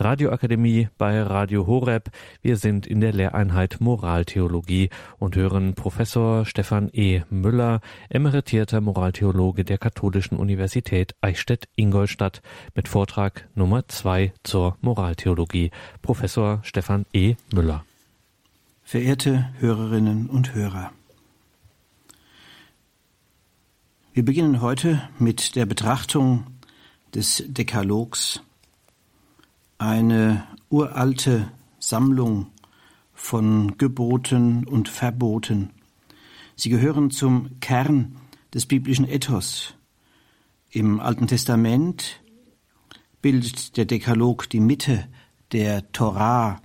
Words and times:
Radioakademie 0.00 0.88
bei 0.96 1.22
Radio 1.22 1.66
Horeb. 1.66 2.10
Wir 2.42 2.56
sind 2.56 2.86
in 2.86 3.00
der 3.00 3.12
Lehreinheit 3.12 3.76
Moraltheologie 3.80 4.90
und 5.18 5.36
hören 5.36 5.74
Professor 5.74 6.46
Stefan 6.46 6.88
E. 6.92 7.22
Müller, 7.28 7.80
emeritierter 8.08 8.80
Moraltheologe 8.80 9.64
der 9.64 9.78
Katholischen 9.78 10.38
Universität 10.38 11.14
Eichstätt-Ingolstadt 11.20 12.42
mit 12.74 12.88
Vortrag 12.88 13.48
Nummer 13.54 13.86
zwei 13.88 14.32
zur 14.42 14.76
Moraltheologie. 14.80 15.70
Professor 16.02 16.60
Stefan 16.62 17.04
E. 17.12 17.34
Müller. 17.52 17.84
Verehrte 18.82 19.50
Hörerinnen 19.58 20.28
und 20.28 20.54
Hörer. 20.54 20.92
Wir 24.12 24.24
beginnen 24.24 24.60
heute 24.60 25.08
mit 25.18 25.54
der 25.54 25.66
Betrachtung 25.66 26.46
des 27.14 27.44
Dekalogs, 27.46 28.42
eine 29.80 30.44
uralte 30.68 31.50
Sammlung 31.78 32.48
von 33.14 33.78
Geboten 33.78 34.66
und 34.66 34.90
Verboten. 34.90 35.70
Sie 36.54 36.68
gehören 36.68 37.10
zum 37.10 37.58
Kern 37.60 38.16
des 38.52 38.66
biblischen 38.66 39.08
Ethos. 39.08 39.74
Im 40.70 41.00
Alten 41.00 41.28
Testament 41.28 42.20
bildet 43.22 43.78
der 43.78 43.86
Dekalog 43.86 44.50
die 44.50 44.60
Mitte 44.60 45.08
der 45.50 45.90
Torah, 45.92 46.60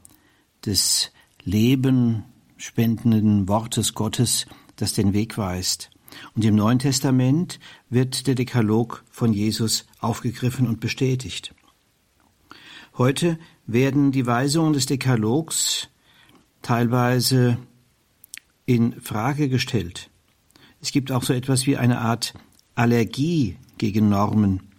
des 0.65 1.11
Leben 1.43 2.25
spendenden 2.57 3.47
Wortes 3.47 3.93
Gottes, 3.93 4.45
das 4.75 4.91
den 4.91 5.13
Weg 5.13 5.37
weist. 5.37 5.89
Und 6.35 6.43
im 6.43 6.55
Neuen 6.55 6.79
Testament 6.79 7.61
wird 7.89 8.27
der 8.27 8.35
Dekalog 8.35 9.05
von 9.09 9.31
Jesus 9.31 9.85
aufgegriffen 9.99 10.67
und 10.67 10.81
bestätigt. 10.81 11.53
Heute 12.97 13.37
werden 13.67 14.13
die 14.13 14.25
Weisungen 14.25 14.71
des 14.71 14.85
Dekalogs 14.85 15.89
teilweise 16.61 17.57
in 18.65 19.01
Frage 19.01 19.49
gestellt. 19.49 20.09
Es 20.79 20.93
gibt 20.93 21.11
auch 21.11 21.23
so 21.23 21.33
etwas 21.33 21.65
wie 21.65 21.75
eine 21.75 21.99
Art 21.99 22.33
Allergie 22.73 23.57
gegen 23.77 24.07
Normen, 24.07 24.71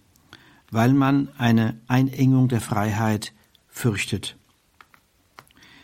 weil 0.70 0.94
man 0.94 1.28
eine 1.36 1.78
Einengung 1.88 2.48
der 2.48 2.62
Freiheit 2.62 3.34
fürchtet. 3.68 4.38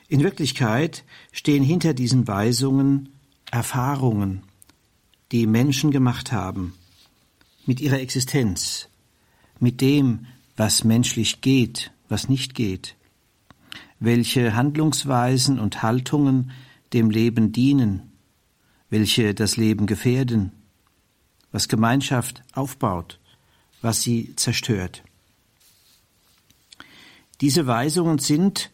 In 0.08 0.22
Wirklichkeit 0.22 1.04
stehen 1.32 1.62
hinter 1.62 1.92
diesen 1.92 2.26
Weisungen 2.26 3.10
Erfahrungen, 3.50 4.42
die 5.32 5.46
Menschen 5.46 5.90
gemacht 5.90 6.32
haben, 6.32 6.72
mit 7.66 7.82
ihrer 7.82 8.00
Existenz, 8.00 8.88
mit 9.60 9.82
dem, 9.82 10.26
was 10.56 10.84
menschlich 10.84 11.42
geht, 11.42 11.91
was 12.12 12.28
nicht 12.28 12.54
geht, 12.54 12.94
welche 13.98 14.54
Handlungsweisen 14.54 15.58
und 15.58 15.82
Haltungen 15.82 16.52
dem 16.92 17.10
Leben 17.10 17.50
dienen, 17.50 18.12
welche 18.88 19.34
das 19.34 19.56
Leben 19.56 19.86
gefährden, 19.86 20.52
was 21.50 21.66
Gemeinschaft 21.66 22.44
aufbaut, 22.52 23.18
was 23.80 24.02
sie 24.02 24.36
zerstört. 24.36 25.02
Diese 27.40 27.66
Weisungen 27.66 28.18
sind 28.18 28.70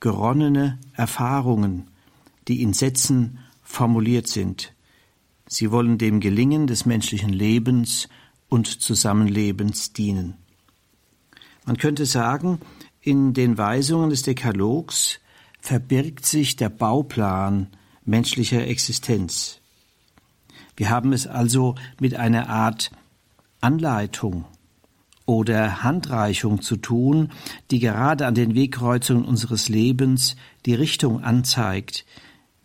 geronnene 0.00 0.78
Erfahrungen, 0.92 1.88
die 2.48 2.60
in 2.62 2.74
Sätzen 2.74 3.38
formuliert 3.62 4.28
sind, 4.28 4.74
Sie 5.52 5.72
wollen 5.72 5.98
dem 5.98 6.20
Gelingen 6.20 6.68
des 6.68 6.86
menschlichen 6.86 7.32
Lebens 7.32 8.08
und 8.48 8.68
Zusammenlebens 8.68 9.92
dienen. 9.92 10.34
Man 11.66 11.76
könnte 11.76 12.06
sagen, 12.06 12.60
in 13.00 13.32
den 13.32 13.58
Weisungen 13.58 14.10
des 14.10 14.22
Dekalogs 14.22 15.20
verbirgt 15.60 16.26
sich 16.26 16.56
der 16.56 16.68
Bauplan 16.68 17.68
menschlicher 18.04 18.66
Existenz. 18.66 19.60
Wir 20.76 20.90
haben 20.90 21.12
es 21.12 21.26
also 21.26 21.74
mit 22.00 22.16
einer 22.16 22.48
Art 22.48 22.90
Anleitung 23.60 24.46
oder 25.26 25.82
Handreichung 25.82 26.62
zu 26.62 26.76
tun, 26.76 27.30
die 27.70 27.78
gerade 27.78 28.26
an 28.26 28.34
den 28.34 28.54
Wegkreuzungen 28.54 29.24
unseres 29.24 29.68
Lebens 29.68 30.36
die 30.66 30.74
Richtung 30.74 31.22
anzeigt, 31.22 32.04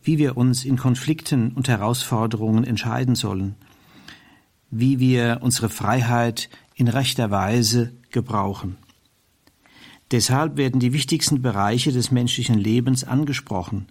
wie 0.02 0.18
wir 0.18 0.38
uns 0.38 0.66
in 0.66 0.78
Konflikten 0.78 1.52
und 1.52 1.68
Herausforderungen 1.68 2.64
entscheiden 2.64 3.16
sollen, 3.16 3.56
wie 4.72 5.00
wir 5.00 5.40
unsere 5.42 5.70
Freiheit 5.70 6.50
in 6.76 6.88
rechter 6.88 7.32
Weise 7.32 7.92
gebrauchen. 8.12 8.78
Deshalb 10.12 10.58
werden 10.58 10.80
die 10.80 10.94
wichtigsten 10.94 11.42
Bereiche 11.42 11.92
des 11.92 12.12
menschlichen 12.12 12.58
Lebens 12.58 13.04
angesprochen, 13.04 13.88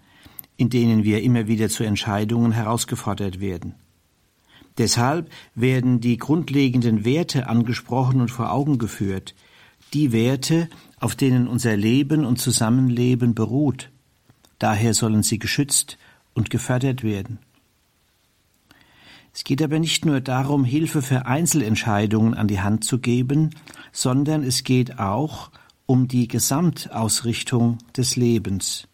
in 0.57 0.71
denen 0.71 1.05
wir 1.05 1.23
immer 1.23 1.49
wieder 1.49 1.69
zu 1.69 1.83
Entscheidungen 1.85 2.53
herausgefordert 2.53 3.41
werden. 3.41 3.75
Deshalb 4.79 5.31
werden 5.55 6.01
die 6.01 6.17
grundlegenden 6.17 7.05
Werte 7.05 7.49
angesprochen 7.49 8.21
und 8.21 8.31
vor 8.31 8.53
Augen 8.53 8.79
geführt, 8.79 9.35
die 9.93 10.13
Werte, 10.13 10.69
auf 10.99 11.15
denen 11.15 11.47
unser 11.47 11.77
Leben 11.77 12.25
und 12.25 12.41
Zusammenleben 12.41 13.35
beruht. 13.35 13.91
Daher 14.59 14.95
sollen 14.95 15.23
sie 15.23 15.39
geschützt 15.39 15.99
und 16.35 16.51
gefördert 16.51 17.05
werden. 17.05 17.39
Es 19.33 19.43
geht 19.43 19.63
aber 19.63 19.81
nicht 19.81 20.07
nur 20.07 20.21
darum, 20.21 20.65
Hilfe 20.65 21.03
für 21.03 21.27
Einzelentscheidungen 21.27 22.35
an 22.35 22.47
die 22.47 22.61
Hand 22.61 22.85
zu 22.85 23.01
geben, 23.01 23.51
sondern 23.93 24.45
es 24.45 24.63
geht 24.63 24.99
auch 24.99 25.51
die 25.89 26.29
Gesamtausrichtung 26.29 27.79
des 27.97 28.17
Lebens. 28.17 28.89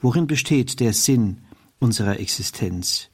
Worin 0.00 0.26
besteht 0.26 0.80
der 0.80 0.92
Sinn 0.92 1.42
unserer 1.78 2.18
Existenz? 2.18 3.10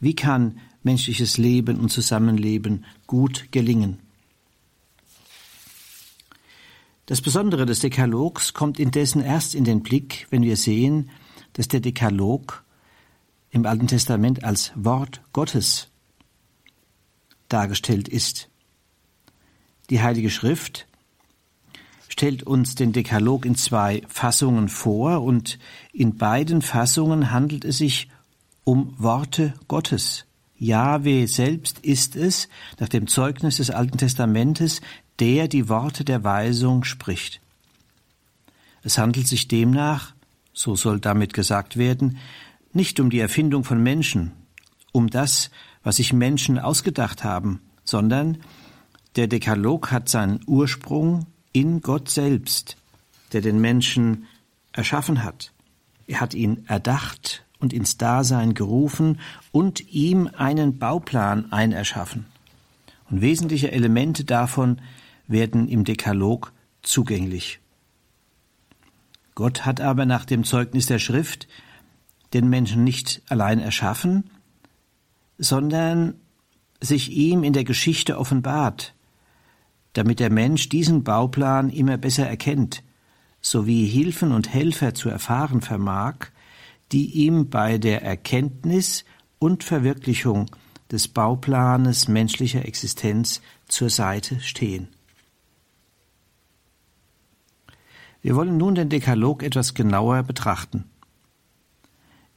Wie 0.00 0.16
kann 0.16 0.58
menschliches 0.82 1.38
Leben 1.38 1.78
und 1.78 1.90
Zusammenleben 1.90 2.84
gut 3.06 3.52
gelingen? 3.52 4.00
Das 7.06 7.20
Besondere 7.20 7.66
des 7.66 7.80
Dekalogs 7.80 8.54
kommt 8.54 8.80
indessen 8.80 9.22
erst 9.22 9.54
in 9.54 9.64
den 9.64 9.82
Blick, 9.82 10.26
wenn 10.30 10.42
wir 10.42 10.56
sehen, 10.56 11.10
dass 11.52 11.68
der 11.68 11.80
Dekalog 11.80 12.64
im 13.50 13.66
Alten 13.66 13.86
Testament 13.86 14.42
als 14.42 14.72
Wort 14.74 15.22
Gottes 15.32 15.88
dargestellt 17.48 18.08
ist. 18.08 18.48
Die 19.90 20.02
Heilige 20.02 20.30
Schrift 20.30 20.86
stellt 22.08 22.42
uns 22.42 22.74
den 22.74 22.92
Dekalog 22.92 23.44
in 23.46 23.56
zwei 23.56 24.02
Fassungen 24.08 24.68
vor 24.68 25.22
und 25.22 25.58
in 25.92 26.16
beiden 26.16 26.62
Fassungen 26.62 27.30
handelt 27.30 27.64
es 27.64 27.78
sich 27.78 28.08
um 28.64 28.94
Worte 28.98 29.54
Gottes. 29.68 30.26
Jahwe 30.56 31.26
selbst 31.26 31.80
ist 31.80 32.16
es, 32.16 32.48
nach 32.78 32.88
dem 32.88 33.06
Zeugnis 33.06 33.56
des 33.56 33.70
Alten 33.70 33.98
Testamentes, 33.98 34.80
der 35.18 35.48
die 35.48 35.68
Worte 35.68 36.04
der 36.04 36.24
Weisung 36.24 36.84
spricht. 36.84 37.40
Es 38.82 38.98
handelt 38.98 39.26
sich 39.26 39.48
demnach, 39.48 40.14
so 40.52 40.76
soll 40.76 41.00
damit 41.00 41.34
gesagt 41.34 41.76
werden, 41.76 42.18
nicht 42.72 43.00
um 43.00 43.10
die 43.10 43.20
Erfindung 43.20 43.64
von 43.64 43.82
Menschen, 43.82 44.32
um 44.92 45.08
das, 45.10 45.50
was 45.82 45.96
sich 45.96 46.12
Menschen 46.12 46.58
ausgedacht 46.58 47.24
haben, 47.24 47.60
sondern 47.84 48.38
der 49.16 49.26
Dekalog 49.26 49.90
hat 49.90 50.08
seinen 50.08 50.40
Ursprung 50.46 51.26
in 51.54 51.80
Gott 51.80 52.10
selbst, 52.10 52.76
der 53.32 53.40
den 53.40 53.60
Menschen 53.60 54.26
erschaffen 54.72 55.22
hat. 55.22 55.52
Er 56.06 56.20
hat 56.20 56.34
ihn 56.34 56.64
erdacht 56.66 57.46
und 57.60 57.72
ins 57.72 57.96
Dasein 57.96 58.52
gerufen 58.52 59.20
und 59.52 59.92
ihm 59.92 60.28
einen 60.36 60.78
Bauplan 60.78 61.50
einerschaffen. 61.52 62.26
Und 63.08 63.22
wesentliche 63.22 63.70
Elemente 63.72 64.24
davon 64.24 64.80
werden 65.28 65.68
im 65.68 65.84
Dekalog 65.84 66.52
zugänglich. 66.82 67.60
Gott 69.34 69.64
hat 69.64 69.80
aber 69.80 70.06
nach 70.06 70.24
dem 70.24 70.44
Zeugnis 70.44 70.86
der 70.86 70.98
Schrift 70.98 71.48
den 72.34 72.48
Menschen 72.48 72.82
nicht 72.82 73.22
allein 73.28 73.60
erschaffen, 73.60 74.30
sondern 75.38 76.14
sich 76.80 77.12
ihm 77.12 77.44
in 77.44 77.52
der 77.52 77.64
Geschichte 77.64 78.18
offenbart, 78.18 78.94
damit 79.94 80.20
der 80.20 80.30
Mensch 80.30 80.68
diesen 80.68 81.02
Bauplan 81.02 81.70
immer 81.70 81.96
besser 81.96 82.28
erkennt, 82.28 82.82
sowie 83.40 83.86
Hilfen 83.86 84.32
und 84.32 84.52
Helfer 84.52 84.94
zu 84.94 85.08
erfahren 85.08 85.60
vermag, 85.60 86.26
die 86.92 87.10
ihm 87.12 87.48
bei 87.48 87.78
der 87.78 88.02
Erkenntnis 88.02 89.04
und 89.38 89.64
Verwirklichung 89.64 90.46
des 90.90 91.08
Bauplanes 91.08 92.08
menschlicher 92.08 92.64
Existenz 92.64 93.40
zur 93.66 93.90
Seite 93.90 94.40
stehen. 94.40 94.88
Wir 98.22 98.36
wollen 98.36 98.56
nun 98.56 98.74
den 98.74 98.88
Dekalog 98.88 99.42
etwas 99.42 99.74
genauer 99.74 100.22
betrachten. 100.22 100.84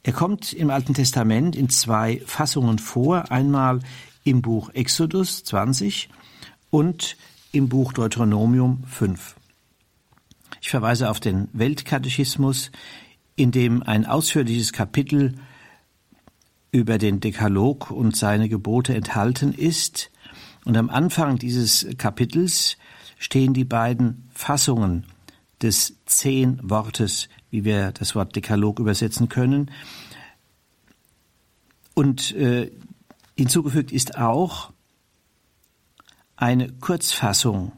Er 0.03 0.13
kommt 0.13 0.53
im 0.53 0.69
Alten 0.69 0.93
Testament 0.93 1.55
in 1.55 1.69
zwei 1.69 2.21
Fassungen 2.25 2.79
vor, 2.79 3.31
einmal 3.31 3.79
im 4.23 4.41
Buch 4.41 4.69
Exodus 4.73 5.43
20 5.45 6.09
und 6.69 7.17
im 7.51 7.69
Buch 7.69 7.93
Deuteronomium 7.93 8.83
5. 8.85 9.35
Ich 10.61 10.69
verweise 10.69 11.09
auf 11.09 11.19
den 11.19 11.49
Weltkatechismus, 11.53 12.71
in 13.35 13.51
dem 13.51 13.83
ein 13.83 14.05
ausführliches 14.05 14.73
Kapitel 14.73 15.35
über 16.71 16.97
den 16.97 17.19
Dekalog 17.19 17.91
und 17.91 18.15
seine 18.15 18.49
Gebote 18.49 18.93
enthalten 18.93 19.53
ist. 19.53 20.11
Und 20.65 20.75
am 20.75 20.89
Anfang 20.89 21.37
dieses 21.37 21.87
Kapitels 21.97 22.77
stehen 23.17 23.53
die 23.53 23.65
beiden 23.65 24.29
Fassungen 24.33 25.05
des 25.61 25.95
zehn 26.05 26.59
Wortes, 26.61 27.29
wie 27.49 27.63
wir 27.63 27.91
das 27.91 28.15
Wort 28.15 28.35
Dekalog 28.35 28.79
übersetzen 28.79 29.29
können. 29.29 29.71
Und 31.93 32.35
äh, 32.35 32.71
hinzugefügt 33.35 33.91
ist 33.91 34.17
auch 34.17 34.71
eine 36.37 36.71
Kurzfassung 36.71 37.73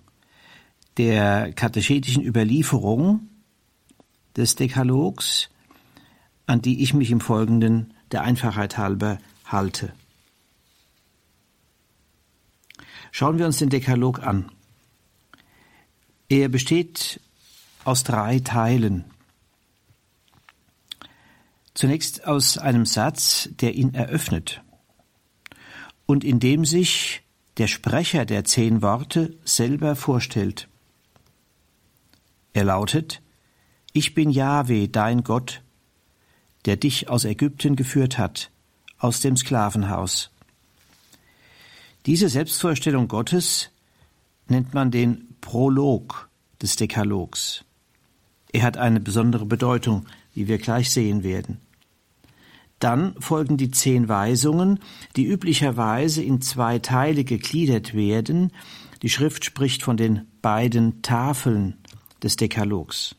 der 0.97 1.53
katechetischen 1.53 2.23
Überlieferung 2.23 3.29
des 4.35 4.56
Dekalogs, 4.56 5.50
an 6.45 6.61
die 6.61 6.83
ich 6.83 6.94
mich 6.94 7.09
im 7.09 7.21
Folgenden 7.21 7.94
der 8.11 8.23
Einfachheit 8.23 8.77
halber 8.77 9.17
halte. 9.45 9.94
Schauen 13.11 13.39
wir 13.39 13.45
uns 13.45 13.57
den 13.57 13.69
Dekalog 13.69 14.21
an. 14.21 14.51
Er 16.27 16.50
besteht 16.50 17.21
aus 17.85 18.03
drei 18.03 18.39
Teilen. 18.39 19.06
Zunächst 21.73 22.27
aus 22.27 22.57
einem 22.57 22.85
Satz, 22.85 23.50
der 23.53 23.73
ihn 23.73 23.94
eröffnet 23.94 24.61
und 26.06 26.23
in 26.23 26.39
dem 26.39 26.65
sich 26.65 27.23
der 27.59 27.67
Sprecher 27.67 28.25
der 28.25 28.45
zehn 28.45 28.81
Worte 28.81 29.38
selber 29.44 29.97
vorstellt. 29.97 30.69
Er 32.53 32.63
lautet 32.63 33.21
Ich 33.91 34.15
bin 34.15 34.29
Jahwe, 34.29 34.88
dein 34.88 35.23
Gott, 35.23 35.61
der 36.65 36.77
dich 36.77 37.09
aus 37.09 37.25
Ägypten 37.25 37.75
geführt 37.75 38.17
hat, 38.17 38.50
aus 38.97 39.19
dem 39.19 39.35
Sklavenhaus. 39.35 40.31
Diese 42.06 42.29
Selbstvorstellung 42.29 43.09
Gottes 43.09 43.71
nennt 44.47 44.73
man 44.73 44.89
den 44.89 45.35
Prolog 45.41 46.29
des 46.61 46.77
Dekalogs. 46.77 47.65
Er 48.53 48.63
hat 48.63 48.77
eine 48.77 49.01
besondere 49.01 49.45
Bedeutung, 49.45 50.06
wie 50.33 50.47
wir 50.47 50.59
gleich 50.59 50.91
sehen 50.91 51.23
werden. 51.23 51.59
Dann 52.79 53.13
folgen 53.19 53.57
die 53.57 53.71
zehn 53.71 54.07
Weisungen, 54.07 54.79
die 55.15 55.25
üblicherweise 55.25 56.23
in 56.23 56.41
zwei 56.41 56.79
Teile 56.79 57.23
gegliedert 57.25 57.93
werden. 57.93 58.51
Die 59.01 59.09
Schrift 59.09 59.43
spricht 59.43 59.83
von 59.83 59.97
den 59.97 60.27
beiden 60.41 61.01
Tafeln 61.01 61.77
des 62.23 62.37
Dekalogs. 62.37 63.15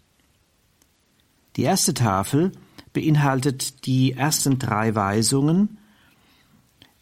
Die 1.56 1.62
erste 1.62 1.94
Tafel 1.94 2.52
beinhaltet 2.92 3.86
die 3.86 4.12
ersten 4.12 4.58
drei 4.58 4.94
Weisungen, 4.94 5.78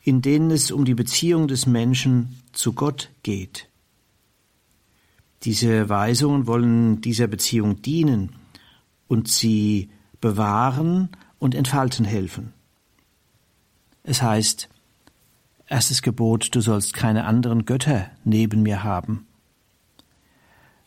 in 0.02 0.22
denen 0.22 0.50
es 0.50 0.70
um 0.70 0.84
die 0.84 0.94
Beziehung 0.94 1.48
des 1.48 1.66
Menschen 1.66 2.40
zu 2.52 2.72
Gott 2.72 3.10
geht. 3.22 3.68
Diese 5.44 5.88
Weisungen 5.88 6.46
wollen 6.46 7.00
dieser 7.00 7.28
Beziehung 7.28 7.82
dienen 7.82 8.32
und 9.06 9.28
sie 9.28 9.90
bewahren 10.20 11.10
und 11.38 11.54
entfalten 11.54 12.04
helfen. 12.04 12.52
Es 14.02 14.22
heißt, 14.22 14.68
erstes 15.66 16.02
Gebot, 16.02 16.54
du 16.54 16.60
sollst 16.60 16.94
keine 16.94 17.24
anderen 17.24 17.64
Götter 17.64 18.10
neben 18.24 18.62
mir 18.62 18.82
haben. 18.82 19.26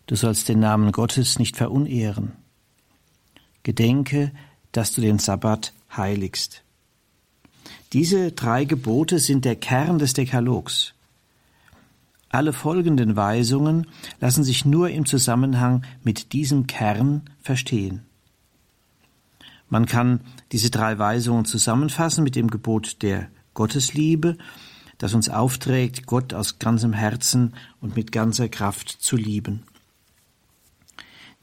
Du 0.07 0.15
sollst 0.15 0.49
den 0.49 0.59
Namen 0.59 0.91
Gottes 0.91 1.39
nicht 1.39 1.55
verunehren. 1.55 2.33
Gedenke, 3.63 4.31
dass 4.71 4.93
du 4.93 5.01
den 5.01 5.19
Sabbat 5.19 5.73
heiligst. 5.95 6.63
Diese 7.93 8.31
drei 8.31 8.65
Gebote 8.65 9.19
sind 9.19 9.45
der 9.45 9.55
Kern 9.55 9.99
des 9.99 10.13
Dekalogs. 10.13 10.93
Alle 12.29 12.53
folgenden 12.53 13.17
Weisungen 13.17 13.87
lassen 14.21 14.43
sich 14.43 14.63
nur 14.63 14.89
im 14.89 15.05
Zusammenhang 15.05 15.83
mit 16.03 16.31
diesem 16.31 16.65
Kern 16.65 17.23
verstehen. 17.41 18.05
Man 19.71 19.85
kann 19.85 20.19
diese 20.51 20.69
drei 20.69 20.99
Weisungen 20.99 21.45
zusammenfassen 21.45 22.25
mit 22.25 22.35
dem 22.35 22.49
Gebot 22.49 23.01
der 23.01 23.29
Gottesliebe, 23.53 24.37
das 24.97 25.13
uns 25.13 25.29
aufträgt, 25.29 26.05
Gott 26.05 26.33
aus 26.33 26.59
ganzem 26.59 26.91
Herzen 26.91 27.53
und 27.79 27.95
mit 27.95 28.11
ganzer 28.11 28.49
Kraft 28.49 28.89
zu 28.89 29.15
lieben. 29.15 29.63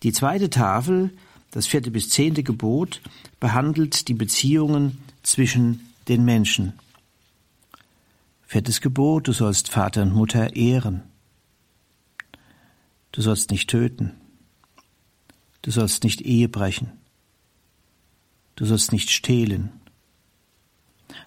Die 0.02 0.12
zweite 0.12 0.50
Tafel, 0.50 1.10
das 1.52 1.66
vierte 1.66 1.90
bis 1.90 2.10
zehnte 2.10 2.42
Gebot, 2.42 3.00
behandelt 3.40 4.08
die 4.08 4.14
Beziehungen 4.14 4.98
zwischen 5.22 5.88
den 6.06 6.26
Menschen. 6.26 6.74
Viertes 8.46 8.82
Gebot, 8.82 9.26
du 9.26 9.32
sollst 9.32 9.70
Vater 9.70 10.02
und 10.02 10.12
Mutter 10.12 10.54
ehren. 10.54 11.02
Du 13.12 13.22
sollst 13.22 13.50
nicht 13.50 13.70
töten. 13.70 14.12
Du 15.62 15.70
sollst 15.70 16.04
nicht 16.04 16.20
Ehe 16.20 16.50
brechen. 16.50 16.97
Du 18.58 18.64
sollst 18.64 18.90
nicht 18.90 19.10
stehlen. 19.10 19.70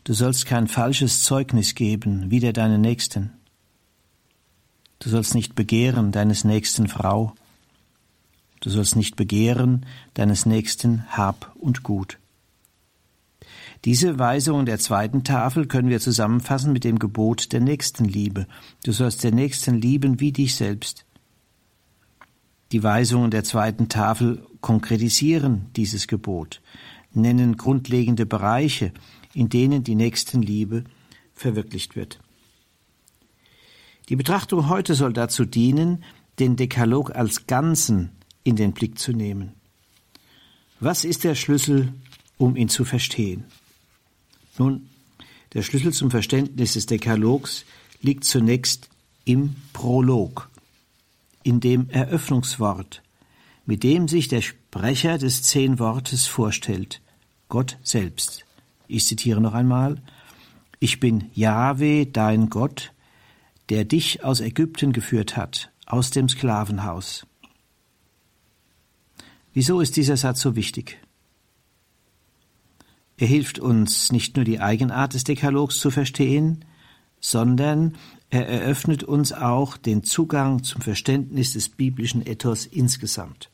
Du 0.04 0.12
sollst 0.12 0.46
kein 0.46 0.68
falsches 0.68 1.24
Zeugnis 1.24 1.76
geben, 1.76 2.30
wider 2.30 2.52
deine 2.52 2.78
Nächsten. 2.78 3.32
Du 5.00 5.08
sollst 5.08 5.34
nicht 5.34 5.56
begehren 5.56 6.12
deines 6.12 6.44
Nächsten 6.44 6.90
Frau. 6.90 7.34
Du 8.60 8.70
sollst 8.70 8.98
nicht 8.98 9.16
begehren 9.16 9.86
deines 10.14 10.46
Nächsten 10.46 11.08
Hab 11.08 11.56
und 11.56 11.84
Gut. 11.84 12.20
Diese 13.86 14.20
Weisungen 14.20 14.66
der 14.66 14.80
zweiten 14.80 15.24
Tafel 15.24 15.68
können 15.68 15.88
wir 15.88 16.02
zusammenfassen 16.02 16.74
mit 16.74 16.84
dem 16.84 17.00
Gebot 17.00 17.54
der 17.54 17.62
Nächstenliebe. 17.62 18.46
Du 18.84 18.92
sollst 18.92 19.24
den 19.24 19.36
Nächsten 19.36 19.76
lieben 19.76 20.20
wie 20.20 20.34
dich 20.34 20.56
selbst. 20.56 21.06
Die 22.74 22.84
Weisungen 22.84 23.32
der 23.32 23.46
zweiten 23.46 23.88
Tafel 23.88 24.46
konkretisieren 24.60 25.68
dieses 25.78 26.08
Gebot, 26.08 26.62
nennen 27.14 27.58
grundlegende 27.58 28.26
Bereiche, 28.26 28.94
in 29.34 29.50
denen 29.50 29.84
die 29.84 29.96
Nächstenliebe 29.96 30.84
verwirklicht 31.34 31.96
wird. 31.96 32.20
Die 34.10 34.16
Betrachtung 34.16 34.70
heute 34.70 34.96
soll 34.96 35.14
dazu 35.14 35.46
dienen, 35.46 36.04
den 36.40 36.56
Dekalog 36.56 37.16
als 37.16 37.48
Ganzen 37.48 38.12
in 38.44 38.56
den 38.56 38.74
Blick 38.74 39.00
zu 39.00 39.14
nehmen. 39.14 39.54
Was 40.80 41.06
ist 41.06 41.24
der 41.24 41.36
Schlüssel, 41.36 41.94
um 42.38 42.56
ihn 42.56 42.70
zu 42.70 42.86
verstehen? 42.86 43.46
Nun, 44.58 44.90
der 45.54 45.62
Schlüssel 45.62 45.94
zum 45.94 46.12
Verständnis 46.12 46.74
des 46.74 46.88
Dekalogs 46.88 47.66
liegt 48.02 48.24
zunächst 48.24 48.90
im 49.26 49.56
Prolog, 49.74 50.50
in 51.44 51.60
dem 51.60 51.90
Eröffnungswort, 51.90 53.04
mit 53.66 53.84
dem 53.84 54.08
sich 54.08 54.28
der 54.28 54.42
Sprecher 54.42 55.18
des 55.18 55.44
Zehnwortes 55.44 56.26
vorstellt, 56.26 57.02
Gott 57.52 57.78
selbst. 57.84 58.46
Ich 58.88 59.06
zitiere 59.06 59.42
noch 59.42 59.54
einmal, 59.54 60.02
ich 60.80 61.00
bin 61.02 61.30
Jahwe, 61.34 62.08
dein 62.08 62.50
Gott, 62.50 62.94
der 63.70 63.84
dich 63.86 64.24
aus 64.24 64.40
Ägypten 64.40 64.94
geführt 64.94 65.38
hat, 65.38 65.72
aus 65.86 66.12
dem 66.12 66.30
Sklavenhaus. 66.30 67.28
Wieso 69.54 69.82
ist 69.82 69.98
dieser 69.98 70.16
Satz 70.16 70.40
so 70.40 70.56
wichtig? 70.56 70.98
Er 73.18 73.28
hilft 73.28 73.60
uns 73.60 74.14
nicht 74.14 74.38
nur 74.38 74.46
die 74.46 74.62
Eigenart 74.62 75.14
des 75.14 75.26
Dekalogs 75.26 75.78
zu 75.78 75.92
verstehen, 75.92 76.64
sondern 77.20 77.96
er 78.30 78.48
eröffnet 78.48 79.04
uns 79.04 79.34
auch 79.34 79.76
den 79.76 80.04
Zugang 80.06 80.64
zum 80.64 80.82
Verständnis 80.82 81.52
des 81.52 81.68
biblischen 81.68 82.26
Ethos 82.26 82.66
insgesamt. 82.66 83.51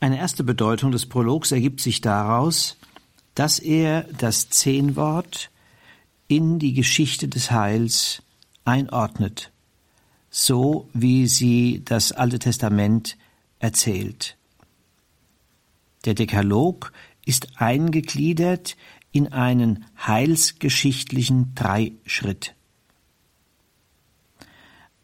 Eine 0.00 0.18
erste 0.18 0.44
Bedeutung 0.44 0.92
des 0.92 1.04
Prologs 1.04 1.52
ergibt 1.52 1.82
sich 1.82 2.00
daraus, 2.00 2.78
dass 3.34 3.58
er 3.58 4.04
das 4.16 4.48
Zehnwort 4.48 5.50
in 6.26 6.58
die 6.58 6.72
Geschichte 6.72 7.28
des 7.28 7.50
Heils 7.50 8.22
einordnet, 8.64 9.52
so 10.30 10.88
wie 10.94 11.26
sie 11.26 11.82
das 11.84 12.12
Alte 12.12 12.38
Testament 12.38 13.18
erzählt. 13.58 14.38
Der 16.06 16.14
Dekalog 16.14 16.92
ist 17.26 17.60
eingegliedert 17.60 18.78
in 19.12 19.32
einen 19.32 19.84
heilsgeschichtlichen 20.06 21.54
Dreischritt. 21.54 22.54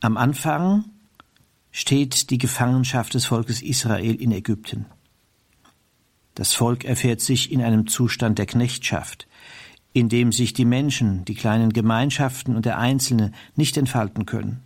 Am 0.01 0.17
Anfang 0.17 0.87
steht 1.77 2.31
die 2.31 2.39
Gefangenschaft 2.39 3.13
des 3.13 3.27
Volkes 3.27 3.61
Israel 3.61 4.15
in 4.15 4.33
Ägypten. 4.33 4.87
Das 6.35 6.55
Volk 6.55 6.87
erfährt 6.87 7.21
sich 7.21 7.53
in 7.53 7.61
einem 7.61 7.87
Zustand 7.87 8.39
der 8.39 8.47
Knechtschaft, 8.47 9.29
in 9.93 10.09
dem 10.09 10.33
sich 10.33 10.55
die 10.55 10.65
Menschen, 10.65 11.27
die 11.27 11.35
kleinen 11.35 11.75
Gemeinschaften 11.75 12.57
und 12.57 12.65
der 12.65 12.79
Einzelne 12.79 13.31
nicht 13.57 13.77
entfalten 13.77 14.25
können. 14.25 14.63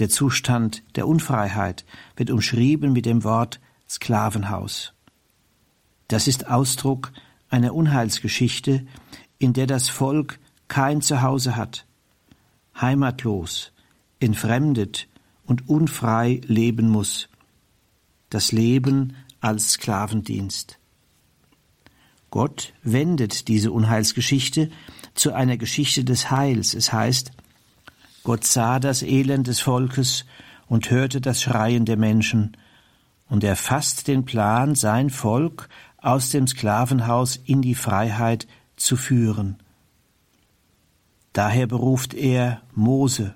Der 0.00 0.08
Zustand 0.08 0.82
der 0.96 1.06
Unfreiheit 1.06 1.84
wird 2.16 2.32
umschrieben 2.32 2.92
mit 2.92 3.06
dem 3.06 3.22
Wort 3.22 3.60
Sklavenhaus. 3.88 4.94
Das 6.08 6.26
ist 6.26 6.48
Ausdruck 6.48 7.12
einer 7.50 7.72
Unheilsgeschichte, 7.72 8.84
in 9.38 9.52
der 9.52 9.68
das 9.68 9.88
Volk 9.88 10.40
kein 10.66 11.02
Zuhause 11.02 11.54
hat, 11.54 11.86
heimatlos, 12.74 13.70
entfremdet 14.18 15.06
und 15.46 15.68
unfrei 15.68 16.40
leben 16.46 16.88
muss. 16.88 17.28
Das 18.30 18.52
Leben 18.52 19.16
als 19.40 19.72
Sklavendienst. 19.72 20.78
Gott 22.30 22.74
wendet 22.82 23.48
diese 23.48 23.72
Unheilsgeschichte 23.72 24.70
zu 25.14 25.32
einer 25.32 25.56
Geschichte 25.56 26.04
des 26.04 26.30
Heils. 26.30 26.74
Es 26.74 26.92
heißt, 26.92 27.30
Gott 28.24 28.44
sah 28.44 28.80
das 28.80 29.02
Elend 29.02 29.46
des 29.46 29.60
Volkes 29.60 30.26
und 30.66 30.90
hörte 30.90 31.20
das 31.20 31.40
Schreien 31.40 31.84
der 31.84 31.96
Menschen, 31.96 32.56
und 33.28 33.42
er 33.42 33.56
fasst 33.56 34.06
den 34.06 34.24
Plan, 34.24 34.74
sein 34.74 35.10
Volk 35.10 35.68
aus 35.98 36.30
dem 36.30 36.46
Sklavenhaus 36.46 37.36
in 37.36 37.60
die 37.62 37.74
Freiheit 37.74 38.46
zu 38.76 38.96
führen. 38.96 39.56
Daher 41.32 41.66
beruft 41.66 42.14
er 42.14 42.62
Mose. 42.74 43.34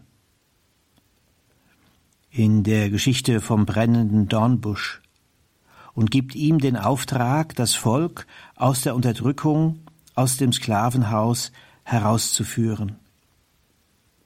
In 2.32 2.62
der 2.62 2.90
Geschichte 2.90 3.40
vom 3.40 3.66
brennenden 3.66 4.28
Dornbusch 4.28 5.02
und 5.94 6.12
gibt 6.12 6.36
ihm 6.36 6.60
den 6.60 6.76
Auftrag, 6.76 7.56
das 7.56 7.74
Volk 7.74 8.28
aus 8.54 8.82
der 8.82 8.94
Unterdrückung, 8.94 9.80
aus 10.14 10.36
dem 10.36 10.52
Sklavenhaus 10.52 11.50
herauszuführen. 11.82 12.96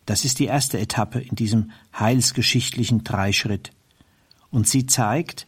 Das 0.05 0.27
ist 0.27 0.39
die 0.39 0.45
erste 0.45 0.79
Etappe 0.79 1.19
in 1.19 1.35
diesem 1.35 1.71
heilsgeschichtlichen 1.99 3.05
Dreischritt. 3.05 3.71
Und 4.51 4.69
sie 4.69 4.85
zeigt, 4.85 5.47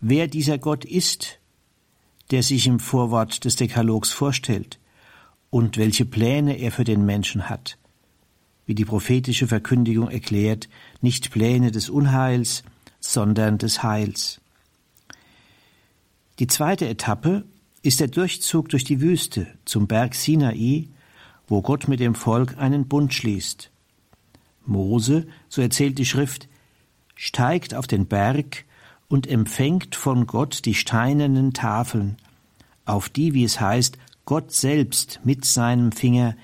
wer 0.00 0.28
dieser 0.28 0.56
Gott 0.56 0.86
ist, 0.86 1.38
der 2.30 2.42
sich 2.42 2.66
im 2.66 2.80
Vorwort 2.80 3.44
des 3.44 3.56
Dekalogs 3.56 4.12
vorstellt 4.12 4.78
und 5.50 5.76
welche 5.76 6.06
Pläne 6.06 6.58
er 6.58 6.72
für 6.72 6.84
den 6.84 7.04
Menschen 7.04 7.50
hat. 7.50 7.76
Wie 8.64 8.74
die 8.74 8.86
prophetische 8.86 9.46
Verkündigung 9.46 10.10
erklärt, 10.10 10.68
nicht 11.00 11.30
Pläne 11.30 11.70
des 11.70 11.88
Unheils, 11.88 12.62
sondern 13.00 13.58
des 13.58 13.82
Heils. 13.82 14.40
Die 16.38 16.46
zweite 16.46 16.88
Etappe 16.88 17.44
ist 17.82 18.00
der 18.00 18.08
Durchzug 18.08 18.68
durch 18.68 18.84
die 18.84 19.00
Wüste 19.00 19.46
zum 19.64 19.86
Berg 19.86 20.14
Sinai, 20.14 20.88
wo 21.46 21.62
Gott 21.62 21.88
mit 21.88 22.00
dem 22.00 22.14
Volk 22.14 22.58
einen 22.58 22.88
Bund 22.88 23.14
schließt. 23.14 23.70
Mose, 24.66 25.26
so 25.48 25.62
erzählt 25.62 25.98
die 25.98 26.04
Schrift, 26.04 26.48
steigt 27.14 27.74
auf 27.74 27.86
den 27.86 28.06
Berg 28.06 28.64
und 29.08 29.26
empfängt 29.26 29.94
von 29.94 30.26
Gott 30.26 30.64
die 30.64 30.74
steinernen 30.74 31.52
Tafeln, 31.52 32.16
auf 32.84 33.08
die, 33.08 33.34
wie 33.34 33.44
es 33.44 33.60
heißt, 33.60 33.98
Gott 34.24 34.52
selbst 34.52 35.20
mit 35.22 35.44
seinem 35.44 35.92
Finger 35.92 36.36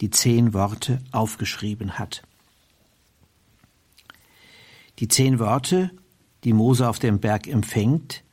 die 0.00 0.10
zehn 0.10 0.52
Worte 0.52 1.00
aufgeschrieben 1.10 1.98
hat. 1.98 2.22
Die 4.98 5.08
zehn 5.08 5.38
Worte, 5.38 5.90
die 6.44 6.52
Mose 6.52 6.88
auf 6.88 6.98
dem 6.98 7.20
Berg 7.20 7.46
empfängt, 7.46 8.24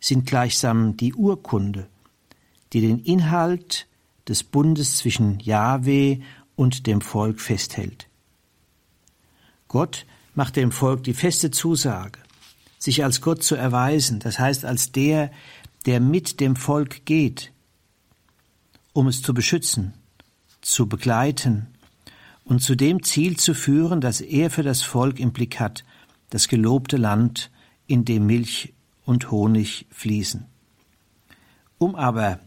sind 0.00 0.26
gleichsam 0.26 0.96
die 0.96 1.14
Urkunde, 1.14 1.88
die 2.72 2.80
den 2.80 2.98
Inhalt 3.00 3.86
des 4.26 4.42
Bundes 4.42 4.96
zwischen 4.96 5.38
Jahwe 5.40 6.20
und 6.56 6.86
dem 6.86 7.00
Volk 7.00 7.40
festhält. 7.40 8.08
Gott 9.68 10.06
macht 10.34 10.56
dem 10.56 10.72
Volk 10.72 11.04
die 11.04 11.14
feste 11.14 11.50
Zusage, 11.50 12.20
sich 12.78 13.04
als 13.04 13.20
Gott 13.20 13.42
zu 13.42 13.54
erweisen, 13.54 14.20
das 14.20 14.38
heißt 14.38 14.64
als 14.64 14.92
der, 14.92 15.30
der 15.84 16.00
mit 16.00 16.40
dem 16.40 16.56
Volk 16.56 17.04
geht, 17.04 17.52
um 18.92 19.08
es 19.08 19.20
zu 19.20 19.34
beschützen, 19.34 19.94
zu 20.62 20.88
begleiten 20.88 21.66
und 22.44 22.60
zu 22.60 22.76
dem 22.76 23.02
Ziel 23.02 23.36
zu 23.36 23.52
führen, 23.52 24.00
das 24.00 24.20
er 24.20 24.50
für 24.50 24.62
das 24.62 24.82
Volk 24.82 25.20
im 25.20 25.32
Blick 25.32 25.60
hat, 25.60 25.84
das 26.30 26.48
gelobte 26.48 26.96
Land, 26.96 27.50
in 27.86 28.04
dem 28.04 28.26
Milch 28.26 28.74
und 29.04 29.30
Honig 29.30 29.86
fließen. 29.90 30.46
Um 31.78 31.94
aber 31.94 32.40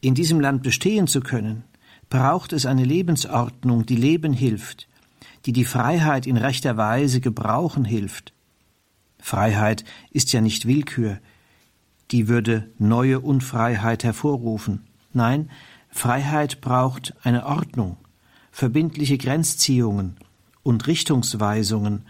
in 0.00 0.14
diesem 0.14 0.40
Land 0.40 0.62
bestehen 0.62 1.06
zu 1.06 1.20
können, 1.20 1.64
braucht 2.08 2.52
es 2.52 2.66
eine 2.66 2.84
Lebensordnung, 2.84 3.86
die 3.86 3.96
Leben 3.96 4.32
hilft, 4.32 4.88
die 5.46 5.52
die 5.52 5.64
Freiheit 5.64 6.26
in 6.26 6.36
rechter 6.36 6.76
Weise 6.76 7.20
gebrauchen 7.20 7.84
hilft. 7.84 8.32
Freiheit 9.18 9.84
ist 10.10 10.32
ja 10.32 10.40
nicht 10.40 10.66
Willkür, 10.66 11.18
die 12.10 12.28
würde 12.28 12.70
neue 12.78 13.20
Unfreiheit 13.20 14.04
hervorrufen. 14.04 14.86
Nein, 15.12 15.50
Freiheit 15.90 16.60
braucht 16.60 17.14
eine 17.22 17.46
Ordnung, 17.46 17.96
verbindliche 18.52 19.18
Grenzziehungen 19.18 20.16
und 20.62 20.86
Richtungsweisungen 20.86 22.04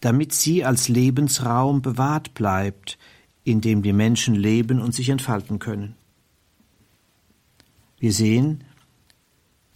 damit 0.00 0.32
sie 0.32 0.64
als 0.64 0.88
Lebensraum 0.88 1.82
bewahrt 1.82 2.34
bleibt, 2.34 2.98
in 3.44 3.60
dem 3.60 3.82
die 3.82 3.92
Menschen 3.92 4.34
leben 4.34 4.80
und 4.80 4.94
sich 4.94 5.08
entfalten 5.08 5.58
können. 5.58 5.94
Wir 7.98 8.12
sehen, 8.12 8.64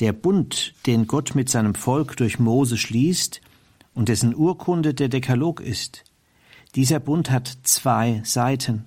der 0.00 0.12
Bund, 0.12 0.74
den 0.86 1.06
Gott 1.06 1.34
mit 1.34 1.48
seinem 1.48 1.74
Volk 1.74 2.16
durch 2.16 2.38
Mose 2.38 2.76
schließt 2.76 3.40
und 3.94 4.08
dessen 4.08 4.34
Urkunde 4.34 4.94
der 4.94 5.08
Dekalog 5.08 5.60
ist, 5.60 6.04
dieser 6.74 7.00
Bund 7.00 7.30
hat 7.30 7.58
zwei 7.64 8.22
Seiten. 8.24 8.86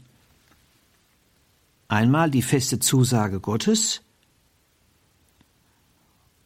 Einmal 1.88 2.32
die 2.32 2.42
feste 2.42 2.80
Zusage 2.80 3.40
Gottes 3.40 4.02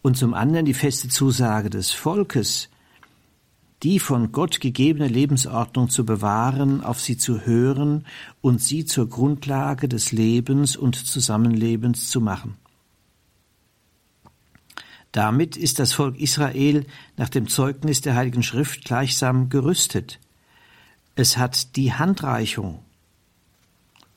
und 0.02 0.18
zum 0.18 0.34
anderen 0.34 0.66
die 0.66 0.74
feste 0.74 1.10
Zusage 1.10 1.70
des 1.70 1.92
Volkes, 1.92 2.70
die 3.84 4.00
von 4.00 4.32
Gott 4.32 4.60
gegebene 4.60 5.08
Lebensordnung 5.08 5.90
zu 5.90 6.06
bewahren, 6.06 6.84
auf 6.84 7.00
sie 7.00 7.18
zu 7.18 7.46
hören 7.46 8.06
und 8.42 8.62
sie 8.62 8.86
zur 8.86 9.08
Grundlage 9.08 9.88
des 9.88 10.12
Lebens 10.12 10.76
und 10.76 10.96
Zusammenlebens 10.96 12.10
zu 12.10 12.20
machen. 12.20 12.56
Damit 15.12 15.58
ist 15.58 15.80
das 15.80 15.94
Volk 15.94 16.20
Israel 16.20 16.86
nach 17.16 17.30
dem 17.30 17.48
Zeugnis 17.48 18.02
der 18.02 18.16
Heiligen 18.16 18.44
Schrift 18.44 18.84
gleichsam 18.84 19.50
gerüstet. 19.50 20.20
Es 21.16 21.38
hat 21.38 21.76
die 21.76 21.94
Handreichung, 21.94 22.80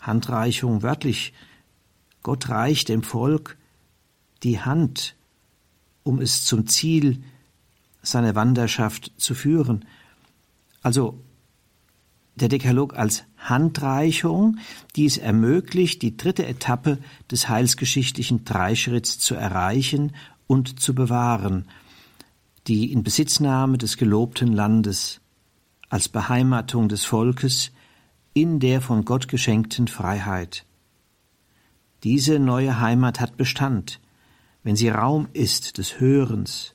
Handreichung 0.01 0.83
wörtlich, 0.83 1.33
Gott 2.23 2.49
reicht 2.49 2.89
dem 2.89 3.03
Volk 3.03 3.57
die 4.43 4.61
Hand, 4.61 5.17
um 6.03 6.21
es 6.21 6.45
zum 6.45 6.67
Ziel 6.67 7.23
seine 8.11 8.35
Wanderschaft 8.35 9.13
zu 9.17 9.35
führen. 9.35 9.85
Also 10.83 11.23
der 12.37 12.49
Dekalog 12.49 12.97
als 12.97 13.25
Handreichung, 13.37 14.59
die 14.97 15.07
es 15.07 15.19
ermöglicht, 15.19 16.03
die 16.03 16.17
dritte 16.17 16.47
Etappe 16.47 16.99
des 17.31 17.49
heilsgeschichtlichen 17.49 18.45
Dreischritts 18.45 19.19
zu 19.19 19.35
erreichen 19.35 20.13
und 20.47 20.81
zu 20.81 20.95
bewahren, 20.95 21.67
die 22.67 22.93
Inbesitznahme 22.93 23.79
des 23.79 23.97
gelobten 23.97 24.53
Landes 24.53 25.21
als 25.89 26.09
Beheimatung 26.09 26.89
des 26.89 27.05
Volkes 27.05 27.73
in 28.33 28.61
der 28.61 28.81
von 28.81 29.05
Gott 29.05 29.29
geschenkten 29.29 29.89
Freiheit. 29.89 30.65
Diese 32.05 32.39
neue 32.39 32.81
Heimat 32.81 33.21
hat 33.21 33.37
Bestand, 33.37 34.01
wenn 34.63 34.77
sie 34.77 34.89
Raum 34.89 35.29
ist 35.33 35.79
des 35.79 36.01
Hörens, 36.01 36.75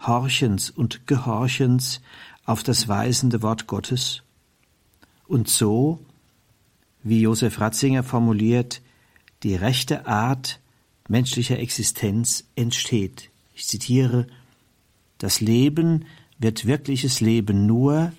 Horchens 0.00 0.70
und 0.70 1.06
Gehorchens 1.06 2.00
auf 2.44 2.62
das 2.62 2.88
weisende 2.88 3.42
Wort 3.42 3.66
Gottes 3.66 4.22
und 5.26 5.48
so, 5.48 6.00
wie 7.02 7.20
Josef 7.20 7.60
Ratzinger 7.60 8.02
formuliert, 8.02 8.80
die 9.42 9.54
rechte 9.54 10.06
Art 10.06 10.60
menschlicher 11.08 11.58
Existenz 11.58 12.44
entsteht. 12.56 13.30
Ich 13.54 13.66
zitiere, 13.66 14.26
das 15.18 15.40
Leben 15.40 16.06
wird 16.38 16.66
wirkliches 16.66 17.20
Leben 17.20 17.66
nur, 17.66 18.12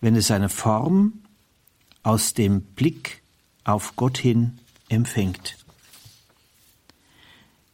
wenn 0.00 0.16
es 0.16 0.28
seine 0.28 0.48
Form 0.48 1.14
aus 2.02 2.34
dem 2.34 2.60
Blick 2.60 3.22
auf 3.64 3.96
Gott 3.96 4.18
hin 4.18 4.58
empfängt. 4.88 5.56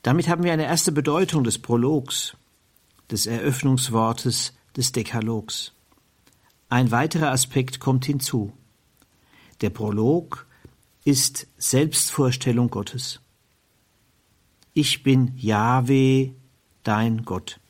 Damit 0.03 0.29
haben 0.29 0.43
wir 0.43 0.53
eine 0.53 0.65
erste 0.65 0.91
Bedeutung 0.91 1.45
des 1.45 1.59
Prologs 1.59 2.37
des 3.13 3.27
Eröffnungswortes 3.27 4.55
des 4.77 4.93
Dekalogs. 4.93 5.73
Ein 6.69 6.91
weiterer 6.91 7.31
Aspekt 7.31 7.79
kommt 7.79 8.07
hinzu. 8.07 8.53
Der 9.61 9.71
Prolog 9.71 10.47
ist 11.05 11.47
Selbstvorstellung 11.59 12.71
Gottes. 12.71 13.21
Ich 14.73 15.03
bin 15.03 15.33
Jahwe, 15.37 16.33
dein 16.83 17.25
Gott. 17.25 17.61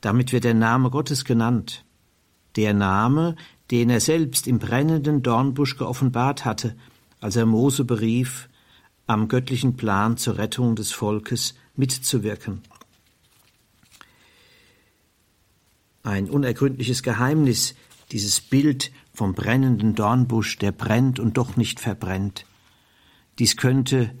Damit 0.00 0.32
wird 0.32 0.44
der 0.44 0.54
Name 0.54 0.90
Gottes 0.90 1.24
genannt. 1.24 1.84
Der 2.56 2.72
Name, 2.72 3.34
den 3.70 3.90
er 3.90 4.00
selbst 4.00 4.46
im 4.46 4.60
brennenden 4.60 5.22
Dornbusch 5.22 5.76
geoffenbart 5.76 6.44
hatte, 6.44 6.76
als 7.20 7.36
er 7.36 7.46
Mose 7.46 7.84
berief, 7.84 8.48
am 9.06 9.26
göttlichen 9.26 9.76
Plan 9.76 10.16
zur 10.16 10.38
Rettung 10.38 10.76
des 10.76 10.92
Volkes 10.92 11.54
mitzuwirken. 11.74 12.62
Ein 16.02 16.30
unergründliches 16.30 17.02
Geheimnis, 17.02 17.74
dieses 18.12 18.40
Bild 18.40 18.90
vom 19.12 19.34
brennenden 19.34 19.94
Dornbusch, 19.94 20.58
der 20.58 20.72
brennt 20.72 21.20
und 21.20 21.36
doch 21.36 21.56
nicht 21.56 21.80
verbrennt. 21.80 22.46
Dies 23.38 23.56
könnte 23.56 24.14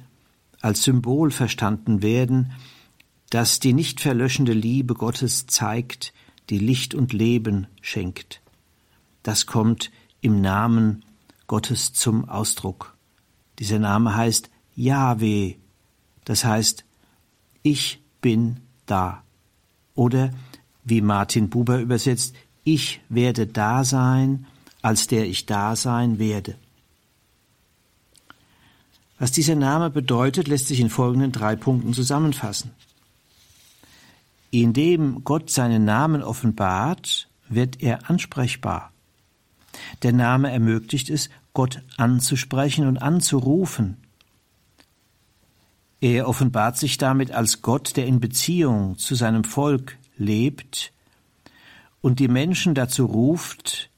als 0.60 0.84
Symbol 0.84 1.30
verstanden 1.30 2.02
werden, 2.02 2.52
das 3.30 3.60
die 3.60 3.72
nicht 3.72 4.00
verlöschende 4.00 4.52
Liebe 4.52 4.94
Gottes 4.94 5.46
zeigt, 5.46 6.12
die 6.50 6.58
Licht 6.58 6.94
und 6.94 7.12
Leben 7.12 7.66
schenkt. 7.80 8.42
Das 9.22 9.46
kommt 9.46 9.90
im 10.20 10.40
Namen 10.40 11.04
Gottes 11.46 11.92
zum 11.92 12.28
Ausdruck. 12.28 12.96
Dieser 13.58 13.78
Name 13.78 14.16
heißt 14.16 14.50
Yahweh, 14.74 15.56
das 16.24 16.44
heißt, 16.44 16.84
ich 17.62 18.02
bin 18.20 18.60
da. 18.86 19.22
Oder, 19.94 20.30
wie 20.90 21.00
Martin 21.00 21.48
Buber 21.48 21.78
übersetzt, 21.78 22.34
ich 22.64 23.00
werde 23.08 23.46
da 23.46 23.84
sein, 23.84 24.46
als 24.82 25.06
der 25.06 25.26
ich 25.26 25.46
da 25.46 25.76
sein 25.76 26.18
werde. 26.18 26.56
Was 29.18 29.32
dieser 29.32 29.54
Name 29.54 29.90
bedeutet, 29.90 30.48
lässt 30.48 30.68
sich 30.68 30.80
in 30.80 30.90
folgenden 30.90 31.32
drei 31.32 31.56
Punkten 31.56 31.92
zusammenfassen. 31.92 32.70
Indem 34.50 35.24
Gott 35.24 35.50
seinen 35.50 35.84
Namen 35.84 36.22
offenbart, 36.22 37.28
wird 37.48 37.82
er 37.82 38.08
ansprechbar. 38.08 38.92
Der 40.02 40.12
Name 40.12 40.50
ermöglicht 40.50 41.10
es, 41.10 41.28
Gott 41.52 41.82
anzusprechen 41.96 42.86
und 42.86 42.98
anzurufen. 42.98 43.98
Er 46.00 46.28
offenbart 46.28 46.78
sich 46.78 46.96
damit 46.96 47.32
als 47.32 47.60
Gott, 47.60 47.96
der 47.96 48.06
in 48.06 48.20
Beziehung 48.20 48.96
zu 48.96 49.14
seinem 49.14 49.44
Volk 49.44 49.98
lebt 50.20 50.92
und 52.00 52.20
die 52.20 52.28
Menschen 52.28 52.74
dazu 52.74 53.06
ruft, 53.06 53.90